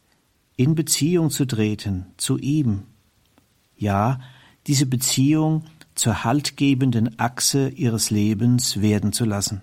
in 0.57 0.75
Beziehung 0.75 1.31
zu 1.31 1.45
treten 1.45 2.07
zu 2.17 2.39
ihm. 2.39 2.85
Ja, 3.77 4.21
diese 4.67 4.87
Beziehung 4.87 5.65
zur 5.95 6.25
haltgebenden 6.25 7.19
Achse 7.19 7.69
ihres 7.69 8.11
Lebens 8.11 8.81
werden 8.81 9.13
zu 9.13 9.25
lassen. 9.25 9.61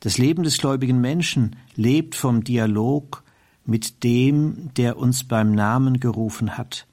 Das 0.00 0.16
Leben 0.16 0.42
des 0.42 0.58
gläubigen 0.58 1.00
Menschen 1.00 1.56
lebt 1.76 2.14
vom 2.14 2.42
Dialog 2.42 3.22
mit 3.66 4.02
dem, 4.02 4.72
der 4.74 4.96
uns 4.96 5.24
beim 5.24 5.52
Namen 5.52 6.00
gerufen 6.00 6.56
hat 6.56 6.86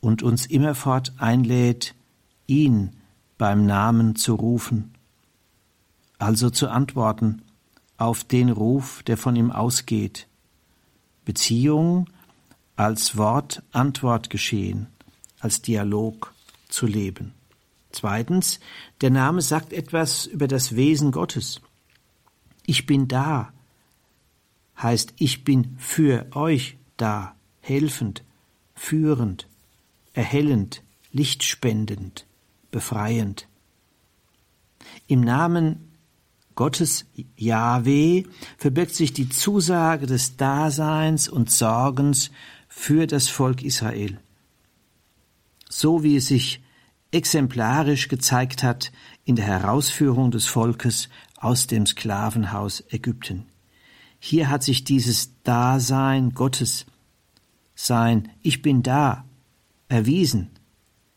und 0.00 0.22
uns 0.22 0.46
immerfort 0.46 1.12
einlädt, 1.18 1.94
ihn 2.46 2.92
beim 3.38 3.66
Namen 3.66 4.14
zu 4.14 4.34
rufen, 4.34 4.94
also 6.20 6.50
zu 6.50 6.68
antworten 6.68 7.42
auf 7.96 8.24
den 8.24 8.50
Ruf, 8.50 9.02
der 9.02 9.16
von 9.16 9.36
ihm 9.36 9.50
ausgeht. 9.50 10.26
Beziehung 11.24 12.08
als 12.76 13.16
Wort-Antwort 13.16 14.30
geschehen, 14.30 14.86
als 15.40 15.62
Dialog 15.62 16.32
zu 16.68 16.86
leben. 16.86 17.34
Zweitens, 17.92 18.60
der 19.00 19.10
Name 19.10 19.42
sagt 19.42 19.72
etwas 19.72 20.26
über 20.26 20.46
das 20.46 20.76
Wesen 20.76 21.10
Gottes. 21.10 21.60
Ich 22.64 22.86
bin 22.86 23.08
da 23.08 23.52
heißt, 24.82 25.14
ich 25.18 25.44
bin 25.44 25.76
für 25.78 26.26
euch 26.34 26.78
da, 26.96 27.34
helfend, 27.60 28.24
führend, 28.74 29.46
erhellend, 30.14 30.82
lichtspendend, 31.12 32.26
befreiend. 32.70 33.48
Im 35.06 35.20
Namen 35.20 35.89
Gottes 36.60 37.06
Yahweh 37.38 38.24
verbirgt 38.58 38.94
sich 38.94 39.14
die 39.14 39.30
Zusage 39.30 40.04
des 40.04 40.36
Daseins 40.36 41.26
und 41.26 41.50
Sorgens 41.50 42.30
für 42.68 43.06
das 43.06 43.28
Volk 43.28 43.62
Israel. 43.62 44.20
So 45.70 46.02
wie 46.02 46.16
es 46.16 46.26
sich 46.26 46.60
exemplarisch 47.12 48.08
gezeigt 48.08 48.62
hat 48.62 48.92
in 49.24 49.36
der 49.36 49.46
Herausführung 49.46 50.30
des 50.30 50.44
Volkes 50.44 51.08
aus 51.38 51.66
dem 51.66 51.86
Sklavenhaus 51.86 52.84
Ägypten. 52.90 53.46
Hier 54.18 54.50
hat 54.50 54.62
sich 54.62 54.84
dieses 54.84 55.30
Dasein 55.44 56.34
Gottes, 56.34 56.84
sein 57.74 58.28
Ich 58.42 58.60
bin 58.60 58.82
da, 58.82 59.24
erwiesen. 59.88 60.50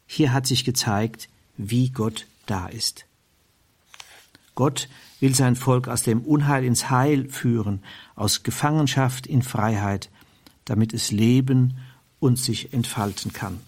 Hier 0.05 0.31
hat 0.31 0.47
sich 0.47 0.63
gezeigt, 0.63 1.27
wie 1.57 1.89
Gott 1.89 2.27
da 2.45 2.67
ist. 2.67 3.07
Gott 4.55 4.87
will 5.23 5.33
sein 5.33 5.55
Volk 5.55 5.87
aus 5.87 6.03
dem 6.03 6.19
Unheil 6.19 6.65
ins 6.65 6.89
Heil 6.89 7.29
führen, 7.29 7.81
aus 8.13 8.43
Gefangenschaft 8.43 9.25
in 9.25 9.41
Freiheit, 9.41 10.09
damit 10.65 10.93
es 10.93 11.11
leben 11.11 11.77
und 12.19 12.37
sich 12.37 12.73
entfalten 12.73 13.31
kann. 13.31 13.61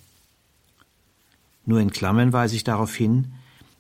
Nur 1.66 1.80
in 1.80 1.92
Klammern 1.92 2.34
weise 2.34 2.58
ich 2.58 2.66
darauf 2.66 2.94
hin, 2.94 3.36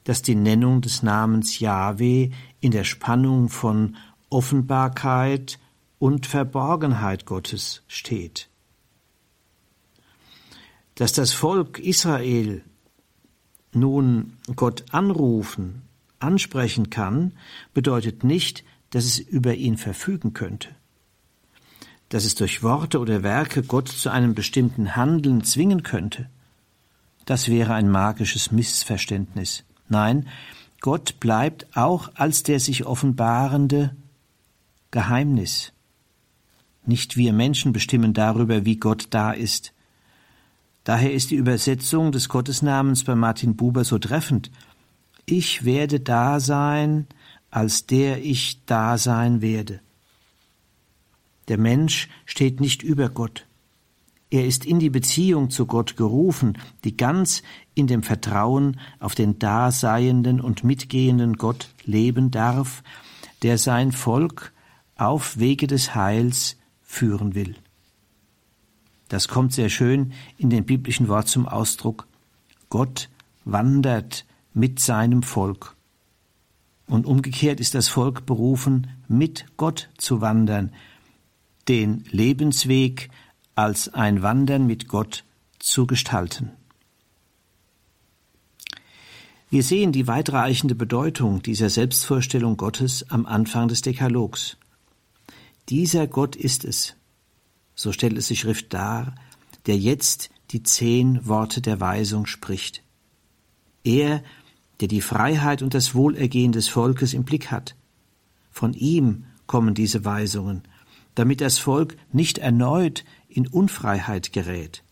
dass 0.05 0.21
die 0.21 0.35
Nennung 0.35 0.79
des 0.79 1.03
Namens 1.03 1.59
Yahweh 1.59 2.29
in 2.61 2.71
der 2.71 2.85
Spannung 2.85 3.49
von 3.49 3.97
Offenbarkeit 4.29 5.59
und 5.99 6.27
Verborgenheit 6.27 7.25
Gottes 7.25 7.83
steht. 7.89 8.47
Dass 10.95 11.11
das 11.11 11.33
Volk 11.33 11.79
Israel 11.79 12.63
nun 13.73 14.37
Gott 14.55 14.85
anrufen, 14.91 15.84
ansprechen 16.25 16.89
kann, 16.89 17.33
bedeutet 17.73 18.23
nicht, 18.23 18.63
dass 18.89 19.05
es 19.05 19.19
über 19.19 19.53
ihn 19.55 19.77
verfügen 19.77 20.33
könnte 20.33 20.69
dass 22.09 22.25
es 22.25 22.35
durch 22.35 22.63
Worte 22.63 22.99
oder 22.99 23.23
Werke 23.23 23.63
Gott 23.63 23.87
zu 23.87 24.09
einem 24.09 24.35
bestimmten 24.35 24.95
Handeln 24.95 25.43
zwingen 25.43 25.83
könnte, 25.83 26.29
das 27.25 27.49
wäre 27.49 27.73
ein 27.73 27.89
magisches 27.89 28.51
Missverständnis. 28.51 29.63
Nein, 29.89 30.27
Gott 30.79 31.19
bleibt 31.19 31.75
auch 31.75 32.11
als 32.13 32.43
der 32.43 32.59
sich 32.59 32.85
offenbarende 32.85 33.95
Geheimnis. 34.91 35.73
Nicht 36.85 37.17
wir 37.17 37.33
Menschen 37.33 37.73
bestimmen 37.73 38.13
darüber, 38.13 38.63
wie 38.63 38.77
Gott 38.77 39.07
da 39.09 39.31
ist. 39.31 39.73
Daher 40.83 41.11
ist 41.11 41.31
die 41.31 41.35
Übersetzung 41.35 42.11
des 42.11 42.29
Gottesnamens 42.29 43.03
bei 43.03 43.15
Martin 43.15 43.55
Buber 43.55 43.83
so 43.83 43.97
treffend. 43.97 44.51
Ich 45.25 45.65
werde 45.65 45.99
da 45.99 46.39
sein, 46.39 47.07
als 47.49 47.87
der 47.87 48.23
ich 48.23 48.63
da 48.65 48.97
sein 48.97 49.41
werde. 49.41 49.79
Der 51.47 51.57
Mensch 51.57 52.09
steht 52.25 52.59
nicht 52.59 52.83
über 52.83 53.09
Gott. 53.09 53.45
Er 54.29 54.45
ist 54.45 54.65
in 54.65 54.79
die 54.79 54.89
Beziehung 54.89 55.49
zu 55.49 55.65
Gott 55.65 55.95
gerufen, 55.97 56.57
die 56.83 56.97
ganz 56.97 57.43
in 57.73 57.87
dem 57.87 58.03
Vertrauen 58.03 58.79
auf 58.99 59.15
den 59.15 59.39
daseienden 59.39 60.41
und 60.41 60.63
mitgehenden 60.63 61.37
Gott 61.37 61.69
leben 61.85 62.31
darf, 62.31 62.83
der 63.43 63.57
sein 63.57 63.91
Volk 63.91 64.51
auf 64.95 65.37
Wege 65.37 65.67
des 65.67 65.95
Heils 65.95 66.57
führen 66.81 67.35
will. 67.35 67.55
Das 69.07 69.27
kommt 69.27 69.53
sehr 69.53 69.69
schön 69.69 70.13
in 70.37 70.49
dem 70.49 70.65
biblischen 70.65 71.07
Wort 71.07 71.27
zum 71.27 71.47
Ausdruck. 71.47 72.07
Gott 72.69 73.09
wandert 73.43 74.25
mit 74.55 74.79
seinem 74.79 75.21
Volk. 75.21 75.75
Und 76.87 77.05
umgekehrt 77.05 77.59
ist 77.59 77.75
das 77.75 77.87
Volk 77.87 78.25
berufen, 78.25 78.87
mit 79.07 79.45
Gott 79.57 79.89
zu 79.97 80.21
wandern, 80.21 80.73
den 81.67 82.03
Lebensweg 82.09 83.09
als 83.53 83.93
ein 83.93 84.23
Wandern 84.23 84.65
mit 84.65 84.87
Gott 84.87 85.23
zu 85.59 85.85
gestalten. 85.85 86.51
Wir 89.49 89.63
sehen 89.63 89.91
die 89.91 90.07
weitreichende 90.07 90.75
Bedeutung 90.75 91.41
dieser 91.41 91.69
Selbstvorstellung 91.69 92.57
Gottes 92.57 93.09
am 93.09 93.25
Anfang 93.25 93.67
des 93.67 93.81
Dekalogs. 93.81 94.57
Dieser 95.69 96.07
Gott 96.07 96.35
ist 96.35 96.65
es, 96.65 96.95
so 97.73 97.91
stellt 97.91 98.17
es 98.17 98.27
die 98.27 98.35
Schrift 98.35 98.73
dar, 98.73 99.15
der 99.65 99.77
jetzt 99.77 100.29
die 100.51 100.63
zehn 100.63 101.27
Worte 101.27 101.61
der 101.61 101.79
Weisung 101.79 102.25
spricht. 102.25 102.83
Er, 103.83 104.23
der 104.81 104.87
die 104.87 105.01
Freiheit 105.01 105.61
und 105.61 105.73
das 105.73 105.95
Wohlergehen 105.95 106.51
des 106.51 106.67
Volkes 106.67 107.13
im 107.13 107.23
Blick 107.23 107.51
hat. 107.51 107.75
Von 108.51 108.73
ihm 108.73 109.25
kommen 109.47 109.73
diese 109.73 110.05
Weisungen, 110.05 110.63
damit 111.15 111.41
das 111.41 111.57
Volk 111.57 111.95
nicht 112.11 112.37
erneut 112.37 113.05
in 113.27 113.47
Unfreiheit 113.47 114.33
gerät, 114.33 114.83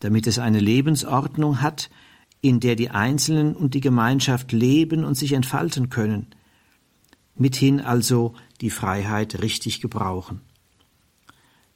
damit 0.00 0.26
es 0.26 0.38
eine 0.38 0.60
Lebensordnung 0.60 1.62
hat, 1.62 1.90
in 2.40 2.60
der 2.60 2.76
die 2.76 2.90
Einzelnen 2.90 3.56
und 3.56 3.74
die 3.74 3.80
Gemeinschaft 3.80 4.52
leben 4.52 5.04
und 5.04 5.16
sich 5.16 5.32
entfalten 5.32 5.90
können, 5.90 6.28
mithin 7.34 7.80
also 7.80 8.34
die 8.60 8.70
Freiheit 8.70 9.40
richtig 9.42 9.80
gebrauchen. 9.80 10.40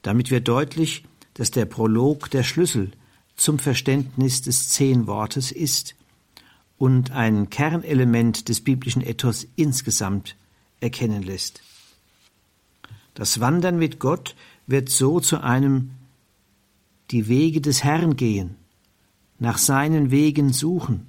Damit 0.02 0.30
wird 0.30 0.48
deutlich, 0.48 1.04
dass 1.34 1.50
der 1.50 1.66
Prolog 1.66 2.30
der 2.30 2.42
Schlüssel 2.42 2.92
zum 3.36 3.58
Verständnis 3.58 4.42
des 4.42 4.68
Zehnwortes 4.68 5.50
ist 5.50 5.96
und 6.80 7.10
ein 7.10 7.50
Kernelement 7.50 8.48
des 8.48 8.62
biblischen 8.62 9.02
Ethos 9.02 9.46
insgesamt 9.54 10.34
erkennen 10.80 11.22
lässt. 11.22 11.60
Das 13.12 13.38
Wandern 13.38 13.78
mit 13.78 13.98
Gott 13.98 14.34
wird 14.66 14.88
so 14.88 15.20
zu 15.20 15.42
einem 15.42 15.90
die 17.10 17.28
Wege 17.28 17.60
des 17.60 17.84
Herrn 17.84 18.16
gehen, 18.16 18.56
nach 19.38 19.58
seinen 19.58 20.10
Wegen 20.10 20.54
suchen. 20.54 21.06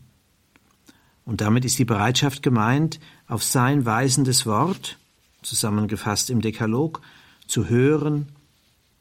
Und 1.23 1.39
damit 1.39 1.63
ist 1.63 1.79
die 1.79 1.85
Bereitschaft 1.85 2.43
gemeint, 2.43 2.99
auf 3.29 3.41
sein 3.41 3.85
weisendes 3.85 4.45
Wort, 4.45 4.97
zusammengefasst 5.41 6.29
im 6.29 6.41
Dekalog, 6.41 7.01
zu 7.47 7.69
hören, 7.69 8.27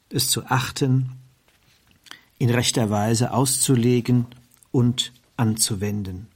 es 0.09 0.28
zu 0.28 0.46
achten, 0.46 1.11
in 2.38 2.48
rechter 2.48 2.90
Weise 2.90 3.33
auszulegen 3.33 4.26
und 4.70 5.12
anzuwenden. 5.37 6.29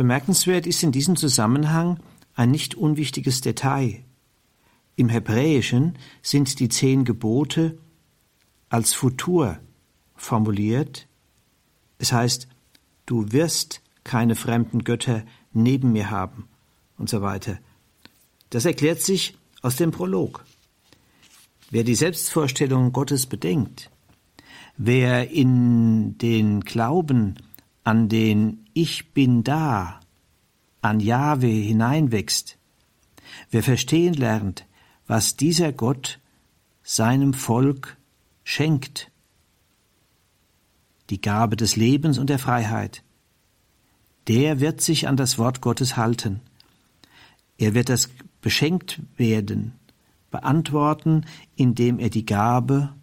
Bemerkenswert 0.00 0.66
ist 0.66 0.82
in 0.82 0.92
diesem 0.92 1.16
Zusammenhang 1.16 1.98
ein 2.34 2.50
nicht 2.50 2.74
unwichtiges 2.74 3.42
Detail. 3.42 4.02
Im 4.96 5.10
Hebräischen 5.10 5.98
sind 6.22 6.58
die 6.58 6.70
zehn 6.70 7.04
Gebote 7.04 7.76
als 8.70 8.94
Futur 8.94 9.58
formuliert. 10.16 11.06
Es 11.98 12.14
heißt, 12.14 12.48
du 13.04 13.30
wirst 13.32 13.82
keine 14.02 14.36
fremden 14.36 14.84
Götter 14.84 15.22
neben 15.52 15.92
mir 15.92 16.10
haben 16.10 16.48
und 16.96 17.10
so 17.10 17.20
weiter. 17.20 17.58
Das 18.48 18.64
erklärt 18.64 19.02
sich 19.02 19.36
aus 19.60 19.76
dem 19.76 19.90
Prolog. 19.90 20.46
Wer 21.70 21.84
die 21.84 21.94
Selbstvorstellung 21.94 22.94
Gottes 22.94 23.26
bedenkt, 23.26 23.90
wer 24.78 25.30
in 25.30 26.16
den 26.16 26.62
Glauben 26.62 27.34
an 27.84 28.08
den 28.08 28.64
Ich 28.82 29.12
bin 29.12 29.44
da, 29.44 30.00
an 30.80 31.00
Jahwe 31.00 31.48
hineinwächst, 31.48 32.56
wer 33.50 33.62
verstehen 33.62 34.14
lernt, 34.14 34.64
was 35.06 35.36
dieser 35.36 35.70
Gott 35.70 36.18
seinem 36.82 37.34
Volk 37.34 37.98
schenkt, 38.42 39.10
die 41.10 41.20
Gabe 41.20 41.56
des 41.56 41.76
Lebens 41.76 42.16
und 42.16 42.30
der 42.30 42.38
Freiheit, 42.38 43.02
der 44.28 44.60
wird 44.60 44.80
sich 44.80 45.08
an 45.08 45.18
das 45.18 45.36
Wort 45.36 45.60
Gottes 45.60 45.98
halten. 45.98 46.40
Er 47.58 47.74
wird 47.74 47.90
das 47.90 48.08
beschenkt 48.40 49.02
werden 49.18 49.74
beantworten, 50.30 51.26
indem 51.54 51.98
er 51.98 52.08
die 52.08 52.24
Gabe 52.24 52.94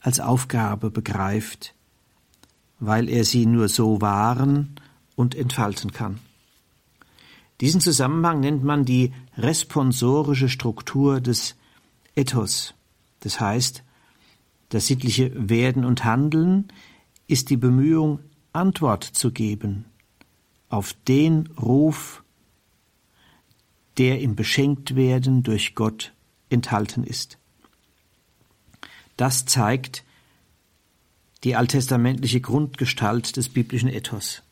als 0.00 0.20
Aufgabe 0.20 0.90
begreift, 0.90 1.74
weil 2.78 3.10
er 3.10 3.26
sie 3.26 3.44
nur 3.44 3.68
so 3.68 4.00
wahren 4.00 4.80
und 5.16 5.34
entfalten 5.34 5.92
kann. 5.92 6.20
Diesen 7.60 7.80
Zusammenhang 7.80 8.40
nennt 8.40 8.62
man 8.62 8.84
die 8.84 9.12
responsorische 9.36 10.48
Struktur 10.48 11.20
des 11.20 11.56
Ethos. 12.14 12.74
Das 13.20 13.40
heißt, 13.40 13.82
das 14.68 14.86
sittliche 14.86 15.32
Werden 15.34 15.84
und 15.84 16.04
Handeln 16.04 16.68
ist 17.26 17.50
die 17.50 17.56
Bemühung, 17.56 18.20
Antwort 18.52 19.04
zu 19.04 19.32
geben 19.32 19.86
auf 20.68 20.94
den 21.06 21.46
Ruf, 21.60 22.22
der 23.98 24.20
im 24.20 24.36
Beschenktwerden 24.36 25.42
durch 25.42 25.74
Gott 25.74 26.12
enthalten 26.50 27.04
ist. 27.04 27.38
Das 29.16 29.46
zeigt 29.46 30.04
die 31.44 31.56
alttestamentliche 31.56 32.40
Grundgestalt 32.40 33.36
des 33.36 33.48
biblischen 33.48 33.88
Ethos. 33.88 34.42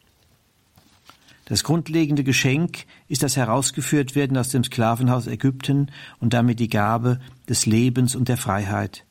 Das 1.46 1.62
grundlegende 1.62 2.24
Geschenk 2.24 2.86
ist 3.06 3.22
das 3.22 3.36
Herausgeführtwerden 3.36 4.36
aus 4.38 4.48
dem 4.48 4.64
Sklavenhaus 4.64 5.26
Ägypten 5.26 5.90
und 6.18 6.32
damit 6.32 6.58
die 6.58 6.70
Gabe 6.70 7.20
des 7.48 7.66
Lebens 7.66 8.16
und 8.16 8.28
der 8.28 8.38
Freiheit. 8.38 9.04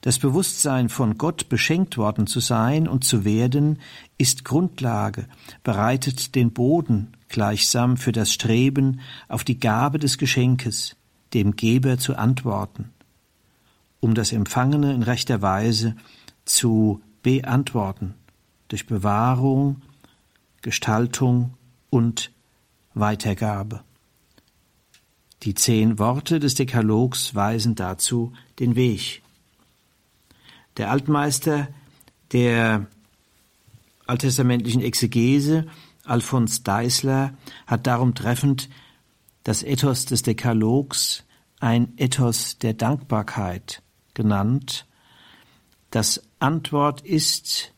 Das 0.00 0.18
Bewusstsein, 0.18 0.88
von 0.88 1.18
Gott 1.18 1.48
beschenkt 1.48 1.98
worden 1.98 2.26
zu 2.26 2.40
sein 2.40 2.86
und 2.86 3.04
zu 3.04 3.24
werden, 3.24 3.80
ist 4.18 4.44
Grundlage, 4.44 5.26
bereitet 5.62 6.34
den 6.34 6.52
Boden 6.52 7.12
gleichsam 7.28 7.96
für 7.96 8.12
das 8.12 8.32
Streben 8.32 9.00
auf 9.28 9.42
die 9.42 9.58
Gabe 9.58 9.98
des 9.98 10.16
Geschenkes, 10.16 10.96
dem 11.34 11.56
Geber 11.56 11.98
zu 11.98 12.16
antworten, 12.16 12.92
um 14.00 14.14
das 14.14 14.32
Empfangene 14.32 14.94
in 14.94 15.02
rechter 15.02 15.42
Weise 15.42 15.96
zu 16.44 17.00
beantworten, 17.22 18.14
durch 18.68 18.86
Bewahrung, 18.86 19.82
Gestaltung 20.66 21.54
und 21.90 22.32
Weitergabe. 22.92 23.84
Die 25.44 25.54
zehn 25.54 26.00
Worte 26.00 26.40
des 26.40 26.56
Dekalogs 26.56 27.36
weisen 27.36 27.76
dazu 27.76 28.32
den 28.58 28.74
Weg. 28.74 29.22
Der 30.76 30.90
Altmeister 30.90 31.68
der 32.32 32.88
alttestamentlichen 34.08 34.82
Exegese, 34.82 35.68
Alfons 36.02 36.64
Deisler, 36.64 37.34
hat 37.68 37.86
darum 37.86 38.16
treffend 38.16 38.68
das 39.44 39.62
Ethos 39.62 40.06
des 40.06 40.22
Dekalogs 40.22 41.22
ein 41.60 41.96
Ethos 41.96 42.58
der 42.58 42.74
Dankbarkeit 42.74 43.84
genannt. 44.14 44.84
Das 45.92 46.24
Antwort 46.40 47.02
ist 47.02 47.72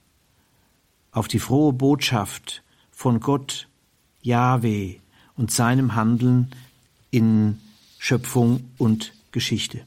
auf 1.13 1.29
die 1.29 1.39
frohe 1.39 1.75
Botschaft 1.75 2.63
von 2.99 3.21
Gott, 3.21 3.69
Yahweh 4.23 4.97
und 5.37 5.53
seinem 5.53 5.95
Handeln 5.95 6.51
in 7.13 7.61
Schöpfung 7.97 8.73
und 8.77 9.13
Geschichte. 9.31 9.85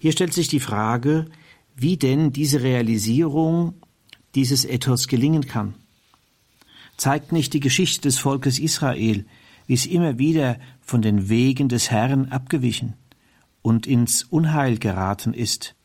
Hier 0.00 0.10
stellt 0.10 0.32
sich 0.32 0.48
die 0.48 0.58
Frage, 0.58 1.26
wie 1.76 1.96
denn 1.96 2.32
diese 2.32 2.64
Realisierung 2.64 3.74
dieses 4.34 4.64
Ethos 4.64 5.06
gelingen 5.06 5.46
kann. 5.46 5.74
Zeigt 6.96 7.30
nicht 7.30 7.54
die 7.54 7.60
Geschichte 7.60 8.00
des 8.00 8.18
Volkes 8.18 8.58
Israel, 8.58 9.26
wie 9.68 9.74
es 9.74 9.86
immer 9.86 10.18
wieder 10.18 10.58
von 10.80 11.02
den 11.02 11.28
Wegen 11.28 11.68
des 11.68 11.92
Herrn 11.92 12.32
abgewichen 12.32 12.94
und 13.62 13.86
ins 13.86 14.24
Unheil 14.24 14.78
geraten 14.78 15.34
ist? 15.34 15.75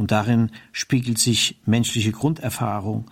Und 0.00 0.12
darin 0.12 0.50
spiegelt 0.72 1.18
sich 1.18 1.60
menschliche 1.66 2.10
Grunderfahrung, 2.10 3.10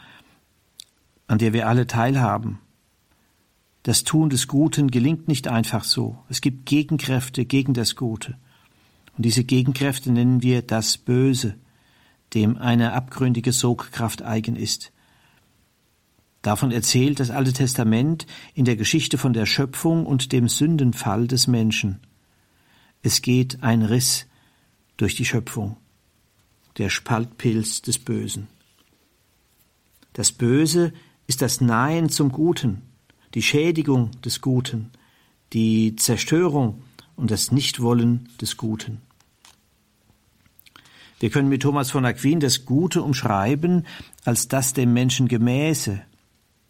an 1.26 1.36
der 1.36 1.52
wir 1.52 1.68
alle 1.68 1.86
teilhaben. 1.86 2.60
Das 3.82 4.04
Tun 4.04 4.30
des 4.30 4.48
Guten 4.48 4.90
gelingt 4.90 5.28
nicht 5.28 5.48
einfach 5.48 5.84
so. 5.84 6.18
Es 6.30 6.40
gibt 6.40 6.64
Gegenkräfte 6.64 7.44
gegen 7.44 7.74
das 7.74 7.94
Gute. 7.94 8.38
Und 9.18 9.26
diese 9.26 9.44
Gegenkräfte 9.44 10.10
nennen 10.10 10.42
wir 10.42 10.62
das 10.62 10.96
Böse, 10.96 11.56
dem 12.32 12.56
eine 12.56 12.94
abgründige 12.94 13.52
Sogkraft 13.52 14.22
eigen 14.22 14.56
ist. 14.56 14.90
Davon 16.40 16.70
erzählt 16.70 17.20
das 17.20 17.28
Alte 17.28 17.52
Testament 17.52 18.26
in 18.54 18.64
der 18.64 18.76
Geschichte 18.76 19.18
von 19.18 19.34
der 19.34 19.44
Schöpfung 19.44 20.06
und 20.06 20.32
dem 20.32 20.48
Sündenfall 20.48 21.26
des 21.28 21.48
Menschen. 21.48 22.00
Es 23.02 23.20
geht 23.20 23.62
ein 23.62 23.82
Riss 23.82 24.26
durch 24.96 25.16
die 25.16 25.26
Schöpfung, 25.26 25.76
der 26.78 26.88
Spaltpilz 26.88 27.82
des 27.82 27.98
Bösen. 27.98 28.48
Das 30.12 30.32
Böse 30.32 30.92
ist 31.26 31.42
das 31.42 31.60
Nein 31.60 32.08
zum 32.08 32.32
Guten, 32.32 32.82
die 33.34 33.42
Schädigung 33.42 34.10
des 34.22 34.40
Guten, 34.40 34.90
die 35.52 35.96
Zerstörung 35.96 36.82
und 37.16 37.30
das 37.30 37.52
Nichtwollen 37.52 38.28
des 38.40 38.56
Guten. 38.56 39.02
Wir 41.20 41.30
können 41.30 41.48
mit 41.48 41.62
Thomas 41.62 41.90
von 41.90 42.04
Aquin 42.04 42.38
das 42.38 42.64
Gute 42.64 43.02
umschreiben 43.02 43.86
als 44.24 44.46
das 44.46 44.72
dem 44.72 44.92
Menschen 44.92 45.26
gemäße, 45.26 46.00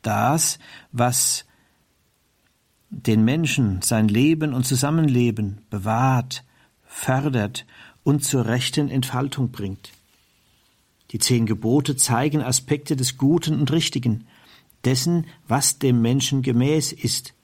das, 0.01 0.59
was 0.91 1.45
den 2.91 3.25
Menschen 3.25 3.83
sein 3.83 4.09
Leben 4.09 4.55
und 4.55 4.67
Zusammenleben 4.67 5.61
bewahrt, 5.69 6.45
fördert 6.87 7.67
und 8.03 8.25
zur 8.25 8.47
rechten 8.47 8.89
Entfaltung 8.89 9.51
bringt. 9.51 9.93
Die 11.11 11.19
zehn 11.19 11.47
Gebote 11.47 11.97
zeigen 11.97 12.43
Aspekte 12.43 12.97
des 12.97 13.17
Guten 13.17 13.59
und 13.59 13.73
Richtigen, 13.73 14.27
dessen, 14.85 15.27
was 15.47 15.79
dem 15.79 16.03
Menschen 16.03 16.43
gemäß 16.43 16.93
ist. 16.93 17.35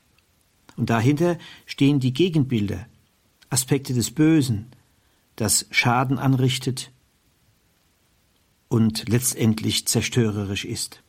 Und 0.77 0.91
dahinter 0.91 1.39
stehen 1.67 2.01
die 2.01 2.13
Gegenbilder, 2.13 2.87
Aspekte 3.49 3.95
des 3.95 4.11
Bösen, 4.11 4.67
das 5.37 5.67
Schaden 5.71 6.19
anrichtet 6.19 6.91
und 8.69 9.09
letztendlich 9.09 9.87
zerstörerisch 9.87 10.65
ist. 10.65 11.03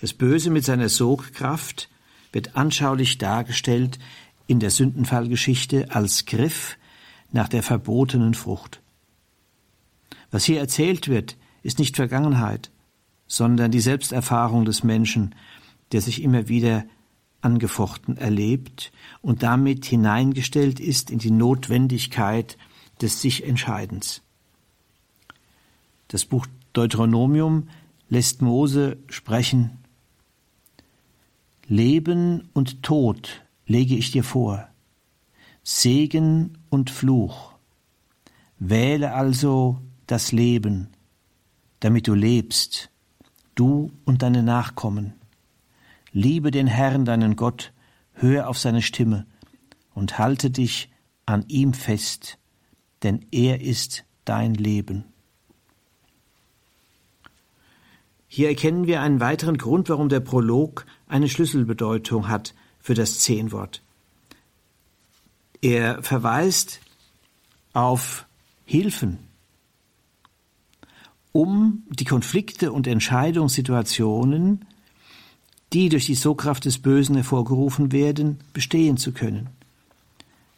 Das 0.00 0.12
Böse 0.12 0.50
mit 0.50 0.64
seiner 0.64 0.88
Sogkraft 0.88 1.88
wird 2.32 2.56
anschaulich 2.56 3.18
dargestellt 3.18 3.98
in 4.46 4.60
der 4.60 4.70
Sündenfallgeschichte 4.70 5.90
als 5.90 6.26
Griff 6.26 6.76
nach 7.32 7.48
der 7.48 7.62
verbotenen 7.62 8.34
Frucht. 8.34 8.80
Was 10.34 10.42
hier 10.42 10.58
erzählt 10.58 11.06
wird, 11.06 11.36
ist 11.62 11.78
nicht 11.78 11.94
Vergangenheit, 11.94 12.72
sondern 13.28 13.70
die 13.70 13.78
Selbsterfahrung 13.78 14.64
des 14.64 14.82
Menschen, 14.82 15.32
der 15.92 16.00
sich 16.00 16.24
immer 16.24 16.48
wieder 16.48 16.86
angefochten 17.40 18.16
erlebt 18.16 18.90
und 19.22 19.44
damit 19.44 19.84
hineingestellt 19.84 20.80
ist 20.80 21.12
in 21.12 21.20
die 21.20 21.30
Notwendigkeit 21.30 22.58
des 23.00 23.22
Sich-Entscheidens. 23.22 24.22
Das 26.08 26.24
Buch 26.24 26.48
Deuteronomium 26.72 27.68
lässt 28.08 28.42
Mose 28.42 28.96
sprechen 29.10 29.78
Leben 31.68 32.48
und 32.54 32.82
Tod 32.82 33.44
lege 33.66 33.94
ich 33.94 34.10
dir 34.10 34.24
vor, 34.24 34.66
Segen 35.62 36.58
und 36.70 36.90
Fluch. 36.90 37.52
Wähle 38.58 39.12
also 39.12 39.78
das 40.06 40.32
Leben, 40.32 40.88
damit 41.80 42.08
du 42.08 42.14
lebst, 42.14 42.90
du 43.54 43.92
und 44.04 44.22
deine 44.22 44.42
Nachkommen. 44.42 45.14
Liebe 46.12 46.50
den 46.50 46.66
Herrn, 46.66 47.04
deinen 47.04 47.36
Gott, 47.36 47.72
höre 48.12 48.48
auf 48.48 48.58
seine 48.58 48.82
Stimme 48.82 49.26
und 49.94 50.18
halte 50.18 50.50
dich 50.50 50.90
an 51.26 51.44
ihm 51.48 51.72
fest, 51.74 52.38
denn 53.02 53.24
er 53.30 53.60
ist 53.60 54.04
dein 54.24 54.54
Leben. 54.54 55.04
Hier 58.28 58.48
erkennen 58.48 58.86
wir 58.86 59.00
einen 59.00 59.20
weiteren 59.20 59.58
Grund, 59.58 59.88
warum 59.88 60.08
der 60.08 60.20
Prolog 60.20 60.86
eine 61.06 61.28
Schlüsselbedeutung 61.28 62.28
hat 62.28 62.54
für 62.80 62.94
das 62.94 63.20
Zehnwort. 63.20 63.80
Er 65.60 66.02
verweist 66.02 66.80
auf 67.72 68.26
Hilfen, 68.64 69.18
um 71.34 71.82
die 71.90 72.04
Konflikte 72.04 72.70
und 72.70 72.86
Entscheidungssituationen, 72.86 74.66
die 75.72 75.88
durch 75.88 76.06
die 76.06 76.14
Sogkraft 76.14 76.64
des 76.64 76.78
Bösen 76.78 77.16
hervorgerufen 77.16 77.90
werden, 77.90 78.38
bestehen 78.52 78.96
zu 78.98 79.10
können. 79.10 79.48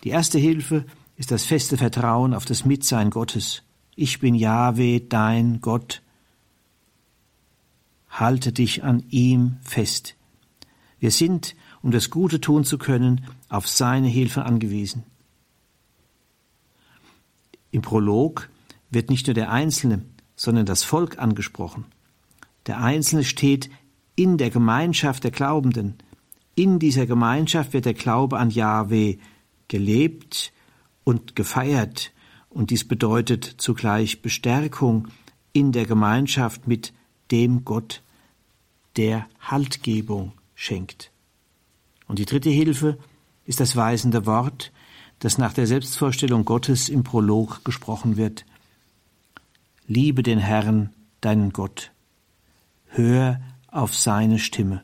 Die 0.05 0.11
erste 0.11 0.39
Hilfe 0.39 0.85
ist 1.17 1.31
das 1.31 1.47
feste 1.47 1.79
Vertrauen 1.79 2.35
auf 2.35 2.45
das 2.45 2.67
Mitsein 2.67 3.09
Gottes. 3.09 3.63
Ich 3.95 4.21
bin 4.21 4.35
Jahwe, 4.35 5.01
dein 5.01 5.63
Gott, 5.63 6.03
halte 8.11 8.53
dich 8.53 8.85
an 8.85 9.03
ihm 9.09 9.57
fest. 9.63 10.15
Wir 11.01 11.11
sind, 11.11 11.57
um 11.81 11.91
das 11.91 12.11
Gute 12.11 12.39
tun 12.39 12.65
zu 12.65 12.77
können, 12.77 13.25
auf 13.49 13.67
seine 13.67 14.09
Hilfe 14.09 14.45
angewiesen. 14.45 15.05
Im 17.71 17.81
Prolog 17.81 18.51
wird 18.91 19.09
nicht 19.09 19.27
nur 19.27 19.33
der 19.33 19.51
Einzelne, 19.51 20.03
sondern 20.37 20.67
das 20.67 20.85
Volk 20.85 21.19
angesprochen. 21.19 21.87
Der 22.67 22.81
Einzelne 22.81 23.25
steht 23.25 23.71
in 24.15 24.39
der 24.39 24.51
Gemeinschaft 24.51 25.25
der 25.25 25.31
Glaubenden. 25.31 25.95
In 26.55 26.79
dieser 26.79 27.07
Gemeinschaft 27.07 27.73
wird 27.73 27.85
der 27.85 27.95
Glaube 27.95 28.39
an 28.39 28.51
Yahweh 28.51 29.19
gelebt 29.69 30.53
und 31.05 31.37
gefeiert, 31.37 32.13
und 32.49 32.71
dies 32.71 32.89
bedeutet 32.89 33.45
zugleich 33.59 34.23
Bestärkung 34.23 35.09
in 35.53 35.73
der 35.73 35.85
Gemeinschaft 35.85 36.67
mit 36.67 36.95
dem 37.31 37.65
Gott, 37.65 38.03
der 38.97 39.27
Haltgebung 39.41 40.33
schenkt. 40.55 41.11
Und 42.09 42.19
die 42.19 42.25
dritte 42.25 42.49
Hilfe 42.51 42.99
ist 43.45 43.61
das 43.61 43.77
weisende 43.77 44.25
Wort, 44.25 44.73
das 45.19 45.39
nach 45.39 45.53
der 45.53 45.67
Selbstvorstellung 45.67 46.45
Gottes 46.45 46.89
im 46.89 47.05
Prolog 47.05 47.65
gesprochen 47.65 48.17
wird. 48.17 48.45
Liebe 49.87 50.23
den 50.23 50.39
Herrn, 50.39 50.93
deinen 51.21 51.53
Gott. 51.53 51.93
Hör 52.87 53.41
auf 53.69 53.95
seine 53.95 54.39
Stimme. 54.39 54.83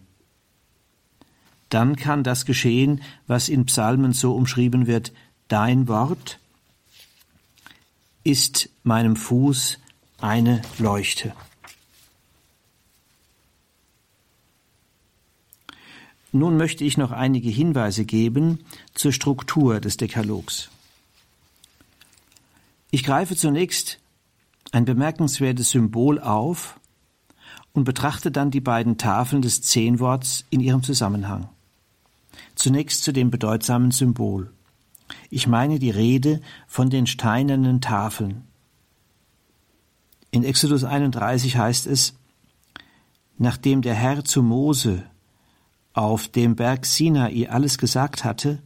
Dann 1.68 1.96
kann 1.96 2.22
das 2.22 2.44
geschehen, 2.44 3.02
was 3.26 3.48
in 3.48 3.66
Psalmen 3.66 4.12
so 4.12 4.34
umschrieben 4.34 4.86
wird, 4.86 5.12
dein 5.48 5.88
Wort 5.88 6.38
ist 8.24 8.68
meinem 8.82 9.16
Fuß 9.16 9.78
eine 10.20 10.62
Leuchte. 10.78 11.34
Nun 16.30 16.56
möchte 16.56 16.84
ich 16.84 16.96
noch 16.96 17.10
einige 17.10 17.50
Hinweise 17.50 18.04
geben 18.04 18.64
zur 18.94 19.12
Struktur 19.12 19.80
des 19.80 19.96
Dekalogs. 19.96 20.70
Ich 22.90 23.04
greife 23.04 23.36
zunächst 23.36 24.01
ein 24.72 24.84
bemerkenswertes 24.84 25.70
Symbol 25.70 26.18
auf 26.18 26.80
und 27.72 27.84
betrachte 27.84 28.30
dann 28.30 28.50
die 28.50 28.60
beiden 28.60 28.98
Tafeln 28.98 29.42
des 29.42 29.62
Zehnworts 29.62 30.44
in 30.50 30.60
ihrem 30.60 30.82
Zusammenhang. 30.82 31.48
Zunächst 32.54 33.04
zu 33.04 33.12
dem 33.12 33.30
bedeutsamen 33.30 33.90
Symbol. 33.90 34.50
Ich 35.30 35.46
meine 35.46 35.78
die 35.78 35.90
Rede 35.90 36.40
von 36.66 36.90
den 36.90 37.06
steinernen 37.06 37.80
Tafeln. 37.80 38.44
In 40.30 40.44
Exodus 40.44 40.84
31 40.84 41.56
heißt 41.56 41.86
es, 41.86 42.14
nachdem 43.36 43.82
der 43.82 43.94
Herr 43.94 44.24
zu 44.24 44.42
Mose 44.42 45.04
auf 45.92 46.28
dem 46.28 46.56
Berg 46.56 46.86
Sinai 46.86 47.48
alles 47.50 47.76
gesagt 47.76 48.24
hatte, 48.24 48.62